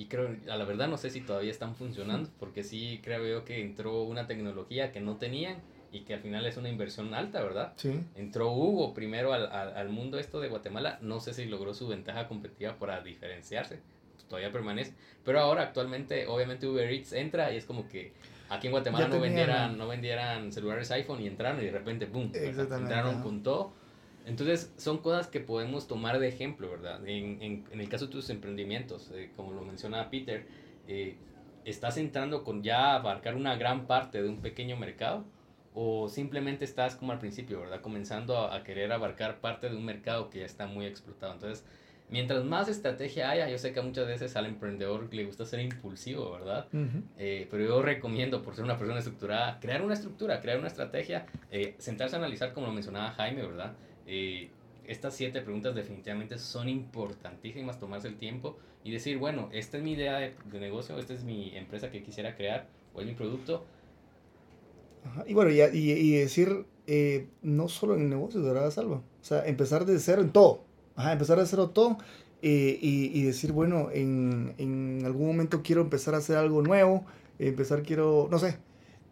[0.00, 3.44] Y creo, a la verdad no sé si todavía están funcionando, porque sí creo yo
[3.44, 5.58] que entró una tecnología que no tenían
[5.92, 7.74] y que al final es una inversión alta, ¿verdad?
[7.76, 8.00] Sí.
[8.16, 11.86] Entró Hugo primero al, al, al mundo esto de Guatemala, no sé si logró su
[11.86, 13.80] ventaja competitiva para diferenciarse,
[14.26, 14.94] todavía permanece.
[15.22, 18.14] Pero ahora actualmente, obviamente Uber Eats entra y es como que
[18.48, 22.32] aquí en Guatemala no vendieran, no vendieran celulares iPhone y entraron y de repente, ¡boom!
[22.84, 23.74] Entraron con todo.
[24.26, 27.06] Entonces, son cosas que podemos tomar de ejemplo, ¿verdad?
[27.06, 30.46] En, en, en el caso de tus emprendimientos, eh, como lo mencionaba Peter,
[30.86, 31.16] eh,
[31.64, 35.24] ¿estás entrando con ya abarcar una gran parte de un pequeño mercado?
[35.74, 37.80] ¿O simplemente estás como al principio, ¿verdad?
[37.80, 41.32] Comenzando a, a querer abarcar parte de un mercado que ya está muy explotado.
[41.32, 41.64] Entonces,
[42.08, 46.32] mientras más estrategia haya, yo sé que muchas veces al emprendedor le gusta ser impulsivo,
[46.32, 46.66] ¿verdad?
[47.18, 51.26] Eh, pero yo recomiendo, por ser una persona estructurada, crear una estructura, crear una estrategia,
[51.52, 53.74] eh, sentarse a analizar, como lo mencionaba Jaime, ¿verdad?
[54.12, 54.50] Eh,
[54.86, 59.92] estas siete preguntas definitivamente son importantísimas, tomarse el tiempo y decir, bueno, esta es mi
[59.92, 63.64] idea de, negocio, esta es mi empresa que quisiera crear, o es mi producto.
[65.26, 66.66] Y bueno, y, y, decir,
[67.42, 68.96] no solo en el negocio, ¿verdad, Salva?
[68.96, 70.64] O sea, empezar de cero en todo
[71.00, 71.96] Ajá, empezar a hacerlo todo
[72.42, 77.06] eh, y, y, decir, bueno, en, en, algún momento quiero empezar a hacer algo nuevo,
[77.38, 78.58] empezar quiero, no sé.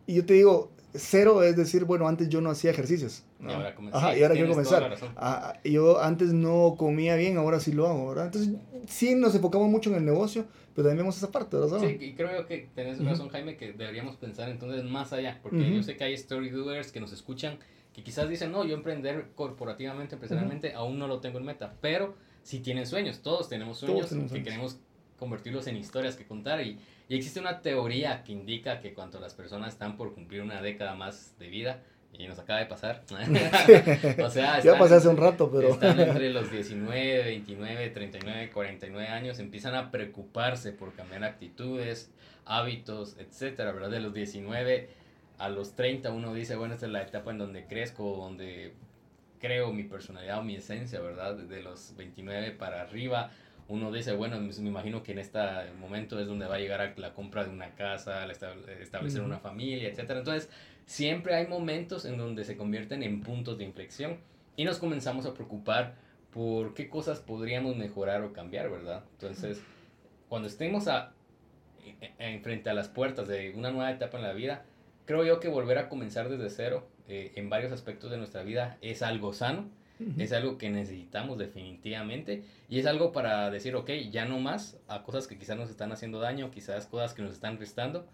[0.06, 3.24] Y yo te digo, cero es decir, bueno, antes yo no hacía ejercicios.
[3.40, 4.94] Y ahora, Ajá, y ahora quiero comenzar.
[5.16, 8.26] Ah, yo antes no comía bien, ahora sí lo hago, ¿verdad?
[8.26, 8.54] Entonces,
[8.86, 11.80] sí nos enfocamos mucho en el negocio, pero también vemos esa parte, ¿verdad?
[11.80, 15.82] Sí, y creo que tenés razón, Jaime, que deberíamos pensar entonces más allá, porque yo
[15.82, 17.58] sé que hay story doers que nos escuchan
[17.98, 22.14] y quizás dicen, no, yo emprender corporativamente, empresarialmente, aún no lo tengo en meta, pero
[22.44, 24.78] si tienen sueños, todos tenemos sueños que queremos
[25.18, 29.34] convertirlos en historias que contar y, y, existe una teoría que indica que cuando las
[29.34, 33.02] personas están por cumplir una década más de vida, y nos acaba de pasar,
[34.24, 35.68] o sea, ya pasé hace un rato, pero...
[35.68, 42.10] están entre los 19, 29, 39, 49 años, empiezan a preocuparse por cambiar actitudes,
[42.46, 43.90] hábitos, etcétera, ¿verdad?
[43.90, 44.88] De los 19
[45.38, 48.74] a los 30 uno dice, bueno, esta es la etapa en donde crezco, donde
[49.40, 51.36] creo mi personalidad o mi esencia, ¿verdad?
[51.36, 53.30] De los 29 para arriba,
[53.68, 55.38] uno dice, bueno, me imagino que en este
[55.78, 59.88] momento es donde va a llegar a la compra de una casa, establecer una familia,
[59.88, 60.10] etc.
[60.10, 60.48] Entonces,
[60.86, 64.18] siempre hay momentos en donde se convierten en puntos de inflexión
[64.56, 65.96] y nos comenzamos a preocupar
[66.32, 69.04] por qué cosas podríamos mejorar o cambiar, ¿verdad?
[69.12, 69.62] Entonces,
[70.30, 71.12] cuando estemos a,
[72.18, 74.64] en, frente a las puertas de una nueva etapa en la vida,
[75.04, 78.78] creo yo que volver a comenzar desde cero eh, en varios aspectos de nuestra vida
[78.80, 79.68] es algo sano,
[80.18, 85.02] es algo que necesitamos definitivamente y es algo para decir, ok, ya no más a
[85.02, 88.06] cosas que quizás nos están haciendo daño, quizás cosas que nos están restando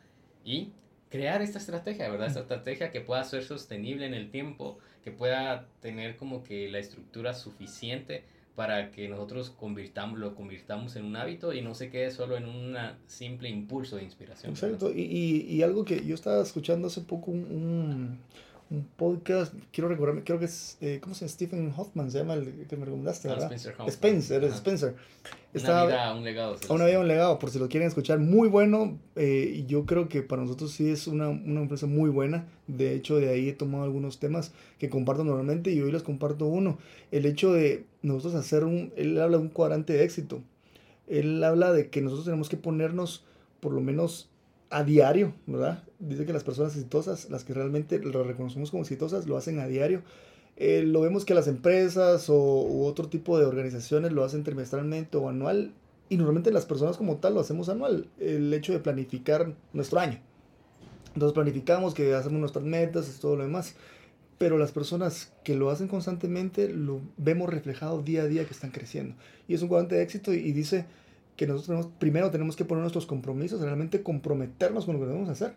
[0.45, 0.71] y
[1.11, 2.29] crear esta estrategia, ¿verdad?
[2.29, 6.79] Esta estrategia que pueda ser sostenible en el tiempo, que pueda tener como que la
[6.79, 8.25] estructura suficiente
[8.57, 12.47] para que nosotros convirtamos, lo convirtamos en un hábito y no se quede solo en
[12.47, 12.77] un
[13.07, 14.53] simple impulso de inspiración.
[14.53, 18.19] Exacto, y, y, y, algo que yo estaba escuchando hace poco, un, un
[18.97, 21.33] podcast, quiero recordarme, creo que es, eh, ¿cómo se llama?
[21.33, 23.47] Stephen Hoffman se llama el que me recomendaste, ah, ¿verdad?
[23.53, 23.89] Spencer Hoffman.
[23.89, 24.95] Spencer, es Spencer.
[25.53, 26.57] Estaba, una vida, un legado.
[26.71, 30.09] Una vida, un legado, por si lo quieren escuchar, muy bueno, eh, y yo creo
[30.09, 33.53] que para nosotros sí es una, una empresa muy buena, de hecho de ahí he
[33.53, 36.79] tomado algunos temas que comparto normalmente y hoy les comparto uno,
[37.13, 40.43] el hecho de nosotros hacer un, él habla de un cuadrante de éxito,
[41.07, 43.25] él habla de que nosotros tenemos que ponernos
[43.61, 44.29] por lo menos
[44.75, 45.85] a diario, ¿verdad?
[46.01, 49.67] Dice que las personas exitosas, las que realmente lo reconocemos como exitosas, lo hacen a
[49.67, 50.03] diario.
[50.57, 55.29] Eh, lo vemos que las empresas o otro tipo de organizaciones lo hacen trimestralmente o
[55.29, 55.73] anual
[56.09, 60.19] y normalmente las personas como tal lo hacemos anual, el hecho de planificar nuestro año.
[61.15, 63.75] Entonces planificamos que hacemos nuestras metas y todo lo demás,
[64.39, 68.71] pero las personas que lo hacen constantemente lo vemos reflejado día a día que están
[68.71, 69.15] creciendo.
[69.47, 70.87] Y es un cuadrante de éxito y, dice
[71.37, 75.55] que nosotros primero tenemos que poner nuestros compromisos, realmente comprometernos con lo que debemos hacer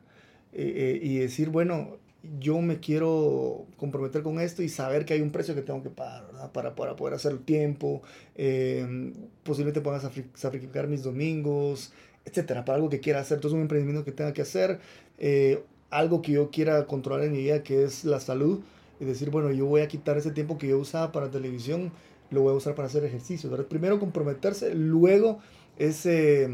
[0.54, 1.98] eh, eh, y decir, bueno,
[2.40, 5.90] yo me quiero comprometer con esto y saber que hay un precio que tengo que
[5.90, 6.52] pagar, ¿verdad?
[6.52, 8.02] Para, para poder hacer el tiempo,
[8.36, 9.14] eh,
[9.44, 10.00] posiblemente pueda
[10.34, 11.94] sacrificar mis domingos,
[12.26, 13.38] etcétera, para algo que quiera hacer.
[13.38, 14.80] Entonces, un emprendimiento que tenga que hacer,
[15.18, 18.60] eh, algo que yo quiera controlar en mi vida, que es la salud,
[19.00, 21.92] y decir, bueno, yo voy a quitar ese tiempo que yo usaba para televisión,
[22.30, 23.50] lo voy a usar para hacer ejercicio.
[23.50, 23.68] ¿verdad?
[23.68, 25.40] Primero comprometerse, luego
[25.78, 26.48] es eh,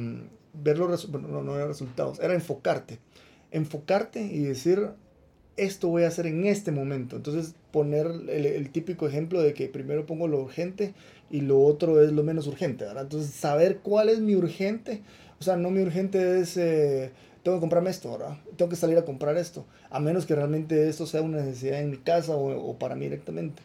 [0.54, 3.00] ver los resultados, no, no eran resultados, era enfocarte.
[3.52, 4.90] Enfocarte y decir,
[5.58, 7.16] esto voy a hacer en este momento.
[7.16, 10.94] Entonces poner el, típico ejemplo de que primero pongo lo urgente
[11.30, 13.04] y lo otro es lo menos urgente, ¿verdad?
[13.04, 15.02] Entonces saber cuál es mi urgente,
[15.40, 17.12] o sea, no mi urgente es, eh,
[17.44, 18.38] tengo que comprarme esto, ¿verdad?
[18.56, 21.92] Tengo que salir a comprar esto, a menos que realmente esto sea una necesidad en
[21.92, 23.62] mi casa o, o para mí directamente.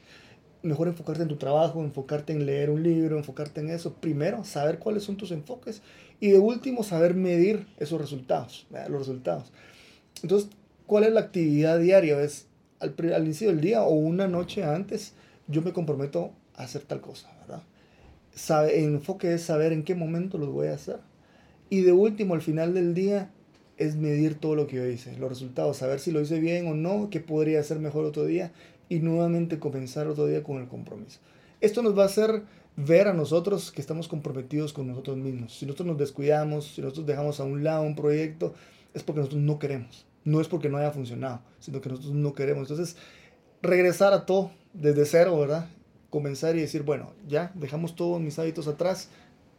[0.68, 3.94] Mejor enfocarte en tu trabajo, enfocarte en leer un libro, enfocarte en eso.
[3.94, 5.82] Primero, saber cuáles son tus enfoques
[6.20, 9.52] y de último, saber medir esos resultados, los resultados.
[10.22, 10.50] Entonces,
[10.88, 12.18] ¿Cuál es la actividad diaria?
[12.22, 12.46] Es
[12.80, 15.12] al, al, inicio del día o una noche antes,
[15.46, 17.62] yo me comprometo a hacer tal cosa, ¿verdad?
[18.70, 21.00] El enfoque es saber en qué momento lo voy a hacer.
[21.68, 23.30] Y de último, al final del día,
[23.76, 26.74] es medir todo lo que yo hice, los resultados, saber si lo hice bien o
[26.74, 28.50] no, qué podría hacer mejor otro día
[28.89, 31.20] y nuevamente comenzar otro día con el compromiso.
[31.61, 32.43] Esto nos va a hacer
[32.76, 35.57] ver a nosotros que estamos comprometidos con nosotros mismos.
[35.57, 38.55] Si nosotros nos descuidamos, si nosotros dejamos a un lado un proyecto,
[38.95, 42.34] es porque nosotros no queremos no es porque no haya funcionado, sino que nosotros no
[42.34, 42.70] queremos.
[42.70, 42.97] Entonces,
[43.62, 45.68] regresar a todo desde cero, ¿verdad?
[46.11, 49.09] Comenzar y decir, bueno, ya dejamos todos mis hábitos atrás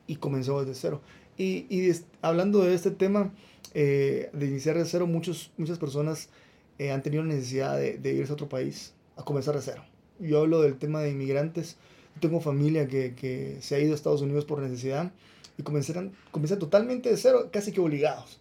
[0.08, 1.02] y comenzamos desde cero.
[1.38, 3.34] Y, y hablando de este tema,
[3.74, 6.30] eh, de iniciar de cero, muchos, muchas personas
[6.78, 9.84] eh, han tenido necesidad de, de, irse a otro país, a comenzar de cero.
[10.20, 11.78] Yo hablo del tema de inmigrantes.
[12.20, 15.12] tengo familia que, que, se ha ido a Estados Unidos por necesidad
[15.58, 18.40] y comenzaron, comenzaron totalmente de cero, casi que obligados.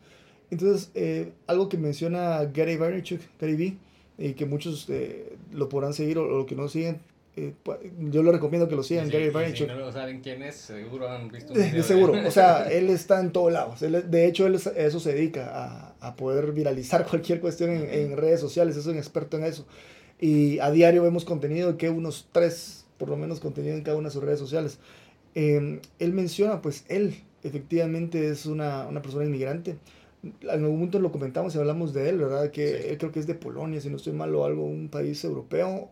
[0.50, 3.76] Entonces, eh, algo que menciona Gary Vaynerchuk, Gary V,
[4.18, 7.00] y que muchos eh, lo podrán seguir o, lo que no siguen,
[7.36, 7.54] eh,
[7.98, 9.68] yo le recomiendo que lo sigan, Gary Vaynerchuk.
[9.68, 12.88] Si no saben quién es, seguro han visto un video de, seguro, o sea, él
[12.88, 13.80] está en todos lados.
[13.80, 18.16] de hecho, él a eso se dedica, a, a poder viralizar cualquier cuestión en, en,
[18.16, 19.66] redes sociales, es un experto en eso.
[20.20, 24.08] Y a diario vemos contenido, que unos tres, por lo menos, contenido en cada una
[24.08, 24.78] de sus redes sociales.
[25.34, 29.76] él menciona, pues, él efectivamente es una, una persona inmigrante
[30.22, 32.50] en algún momento lo comentamos y hablamos de él, ¿verdad?
[32.50, 35.22] Que él creo que es de Polonia, si no estoy mal, o algo, un país
[35.24, 35.90] europeo.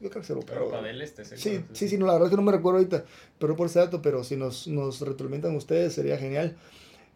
[0.00, 0.56] Yo creo que es europeo.
[0.56, 3.04] Europa del Este, sí, sí, sí, no, la verdad es que no me recuerdo ahorita,
[3.38, 6.56] pero por ese dato, pero si nos, nos retroalimentan ustedes sería genial.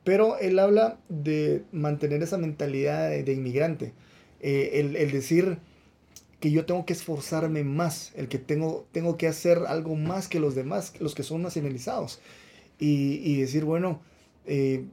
[0.05, 3.93] Pero él habla de mantener esa mentalidad de, inmigrante,
[4.41, 5.59] eh, el, el, decir
[6.43, 10.41] que yo tengo que esforzarme más, el que tengo, tengo que hacer algo más que
[10.41, 12.21] los demás, los que son nacionalizados,
[12.81, 14.01] y, decir, bueno,
[14.45, 14.85] eh,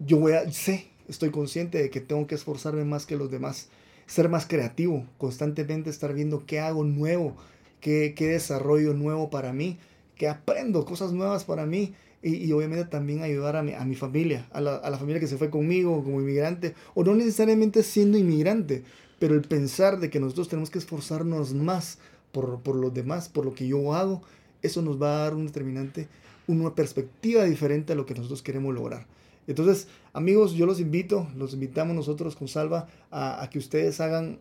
[0.00, 3.70] yo voy a, sé, estoy consciente de que tengo que esforzarme más que los demás,
[4.04, 7.38] ser más creativo, constantemente estar viendo qué hago nuevo,
[7.80, 9.78] qué, qué desarrollo nuevo para mí,
[10.14, 11.94] qué aprendo, cosas nuevas para mí.
[12.20, 15.20] Y, y obviamente también ayudar a mi, a mi familia, a la, a la, familia
[15.20, 18.82] que se fue conmigo como inmigrante, o no necesariamente siendo inmigrante,
[19.18, 21.98] pero el pensar de que nosotros tenemos que esforzarnos más
[22.32, 24.22] por, por los demás, por lo que yo hago,
[24.62, 26.08] eso nos va a dar un determinante,
[26.46, 29.06] una perspectiva diferente a lo que nosotros queremos lograr.
[29.46, 34.38] Entonces, amigos, yo los invito, los invitamos nosotros con Salva a, que ustedes hagan,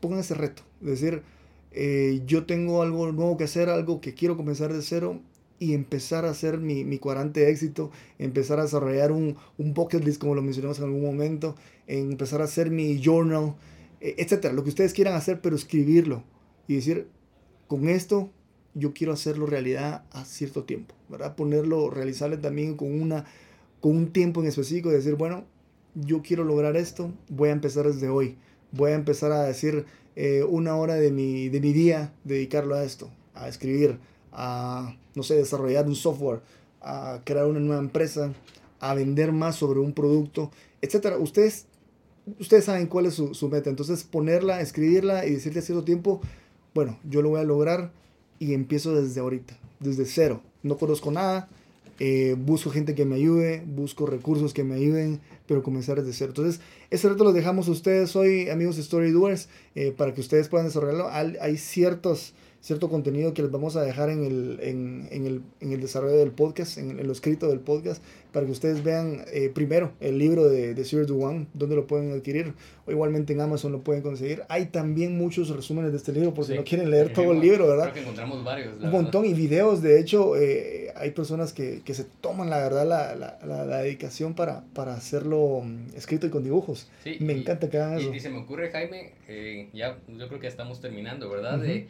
[0.00, 0.62] pongan ese reto.
[0.82, 1.22] Es decir,
[1.70, 5.20] eh, yo tengo algo nuevo que hacer, algo que quiero comenzar de cero
[5.60, 10.02] y empezar a hacer mi, mi cuadrante de éxito, empezar a desarrollar un, un bucket
[10.04, 11.54] list, como lo mencionamos en algún momento,
[11.86, 13.54] empezar a hacer mi journal,
[14.00, 16.24] etcétera, lo que ustedes quieran hacer, pero escribirlo
[16.66, 17.08] y decir,
[17.66, 18.30] con esto
[18.74, 21.36] yo quiero hacerlo realidad a cierto tiempo, ¿verdad?
[21.36, 23.26] Ponerlo realizable también con una
[23.80, 25.44] con un tiempo en específico, de decir, bueno,
[25.94, 28.36] yo quiero lograr esto, voy a empezar desde hoy.
[28.72, 29.86] Voy a empezar a decir
[30.16, 33.98] eh, una hora de mi, de mi día, dedicarlo a esto, a escribir,
[34.32, 36.40] a, no sé, desarrollar un software,
[36.80, 38.32] a crear una nueva empresa,
[38.78, 40.50] a vender más sobre un producto,
[40.82, 41.16] etc.
[41.18, 41.66] Ustedes,
[42.38, 43.70] ustedes saben cuál es su, su meta.
[43.70, 46.20] Entonces, ponerla, escribirla y decirle a cierto tiempo,
[46.74, 47.92] bueno, yo lo voy a lograr
[48.38, 50.42] y empiezo desde ahorita, desde cero.
[50.62, 51.48] No conozco nada,
[52.02, 56.30] eh, busco gente que me ayude, busco recursos que me ayuden, pero comenzar desde cero.
[56.30, 60.48] Entonces, ese reto lo dejamos a ustedes hoy, amigos Story Doers, eh, para que ustedes
[60.48, 61.10] puedan desarrollarlo.
[61.10, 65.72] Hay, ciertos cierto contenido que les vamos a dejar en el, en, en el, en
[65.72, 68.02] el desarrollo del podcast, en, en, lo escrito del podcast,
[68.32, 72.12] para que ustedes vean eh, primero el libro de, de Sir Duan, donde lo pueden
[72.12, 72.52] adquirir,
[72.86, 74.42] o igualmente en Amazon lo pueden conseguir.
[74.48, 77.66] Hay también muchos resúmenes de este libro, por si no quieren leer todo el libro,
[77.66, 77.84] ¿verdad?
[77.84, 78.74] Creo que encontramos varios.
[78.80, 82.86] Un montón y videos, de hecho, eh, hay personas que, que, se toman, la verdad,
[82.86, 86.90] la, la, la, dedicación para, para hacerlo mm, escrito y con dibujos.
[87.20, 88.12] me encanta que hagan eso.
[88.12, 91.58] Y, se me ocurre, Jaime, eh, ya yo creo que estamos terminando, ¿verdad?
[91.58, 91.88] de,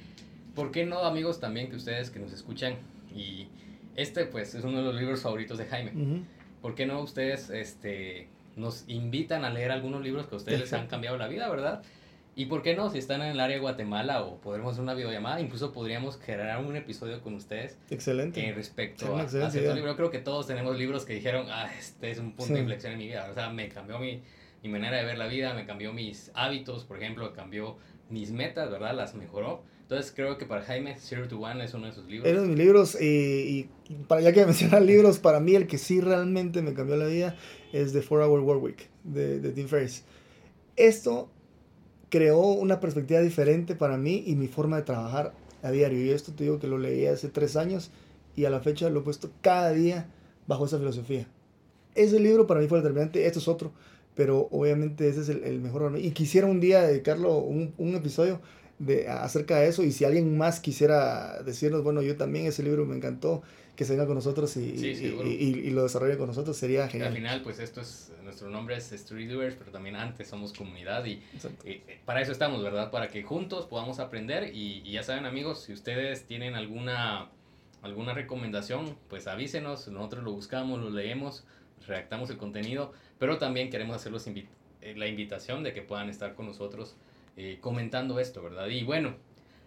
[0.54, 2.74] ¿Por qué no, amigos, también que ustedes que nos escuchan
[3.14, 3.48] y
[3.96, 6.24] este, pues, es uno de los libros favoritos de Jaime.
[6.62, 10.72] ¿Por qué no ustedes este, nos invitan a leer algunos libros que a ustedes les
[10.72, 11.82] han cambiado la vida, verdad?
[12.36, 14.94] Y por qué no, si están en el área de Guatemala o podemos hacer una
[14.94, 17.76] videollamada, incluso podríamos generar un episodio con ustedes.
[17.90, 18.46] Excelente.
[18.46, 19.96] En respecto a, a cierto libro.
[19.96, 22.98] Creo que todos tenemos libros que dijeron, ah, este es un punto de inflexión en
[22.98, 23.28] mi vida.
[23.30, 24.22] O sea, me cambió mi,
[24.62, 27.76] mi manera de ver la vida, me cambió mis hábitos, por ejemplo, cambió
[28.08, 28.94] mis metas, ¿verdad?
[28.94, 29.62] Las mejoró.
[29.90, 32.30] Entonces creo que para Jaime, Zero to One es uno de sus libros.
[32.30, 33.68] Uno de mis libros y,
[34.06, 37.36] para ya que mencionan libros, para mí el que sí realmente me cambió la vida
[37.72, 40.04] es The Four Hour Work Week de, de Tim Ferriss.
[40.76, 41.28] Esto
[42.08, 46.00] creó una perspectiva diferente para mí y mi forma de trabajar a diario.
[46.04, 47.90] Y esto te digo que lo leí hace tres años
[48.36, 50.06] y a la fecha lo he puesto cada día
[50.46, 51.26] bajo esa filosofía.
[51.96, 53.72] Ese libro para mí fue determinante, esto es otro,
[54.14, 55.98] pero obviamente ese es el, el mejor.
[55.98, 58.40] Y quisiera un día dedicarlo un, un episodio
[58.80, 62.86] de, acerca de eso y si alguien más quisiera decirnos, bueno, yo también ese libro
[62.86, 63.42] me encantó,
[63.76, 67.08] que se venga con nosotros y, y, lo desarrolle con nosotros, sería genial.
[67.08, 71.04] Al final, pues esto es, nuestro nombre es Street Doers, pero también antes somos comunidad
[71.06, 71.22] y,
[72.04, 72.90] para eso estamos, ¿verdad?
[72.90, 77.30] Para que juntos podamos aprender y, ya saben amigos, si ustedes tienen alguna,
[77.80, 81.44] alguna recomendación, pues avísenos, nosotros lo buscamos, lo leemos,
[81.86, 86.46] redactamos el contenido, pero también queremos hacerlos eh, la invitación de que puedan estar con
[86.46, 86.96] nosotros
[87.42, 88.66] eh, comentando esto, ¿verdad?
[88.66, 89.14] Y bueno,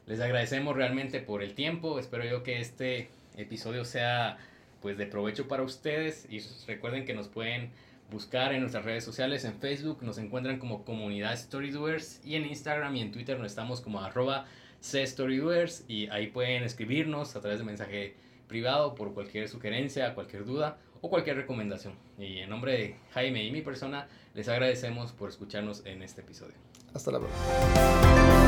[0.06, 1.98] les agradecemos realmente por el tiempo.
[1.98, 4.38] Espero yo que este episodio sea
[4.80, 7.72] pues de provecho para ustedes y recuerden que nos pueden
[8.12, 12.96] buscar en nuestras redes sociales en Facebook nos encuentran como comunidad Storydoers y en Instagram
[12.96, 14.46] y en Twitter nos estamos como arroba
[14.84, 18.16] Storydoers y ahí pueden escribirnos a través de mensaje
[18.48, 21.96] privado por cualquier sugerencia, cualquier duda o cualquier recomendación.
[22.20, 26.56] Y en nombre de Jaime y mi persona les agradecemos por escucharnos en este episodio.
[26.94, 28.43] Hasta la próxima.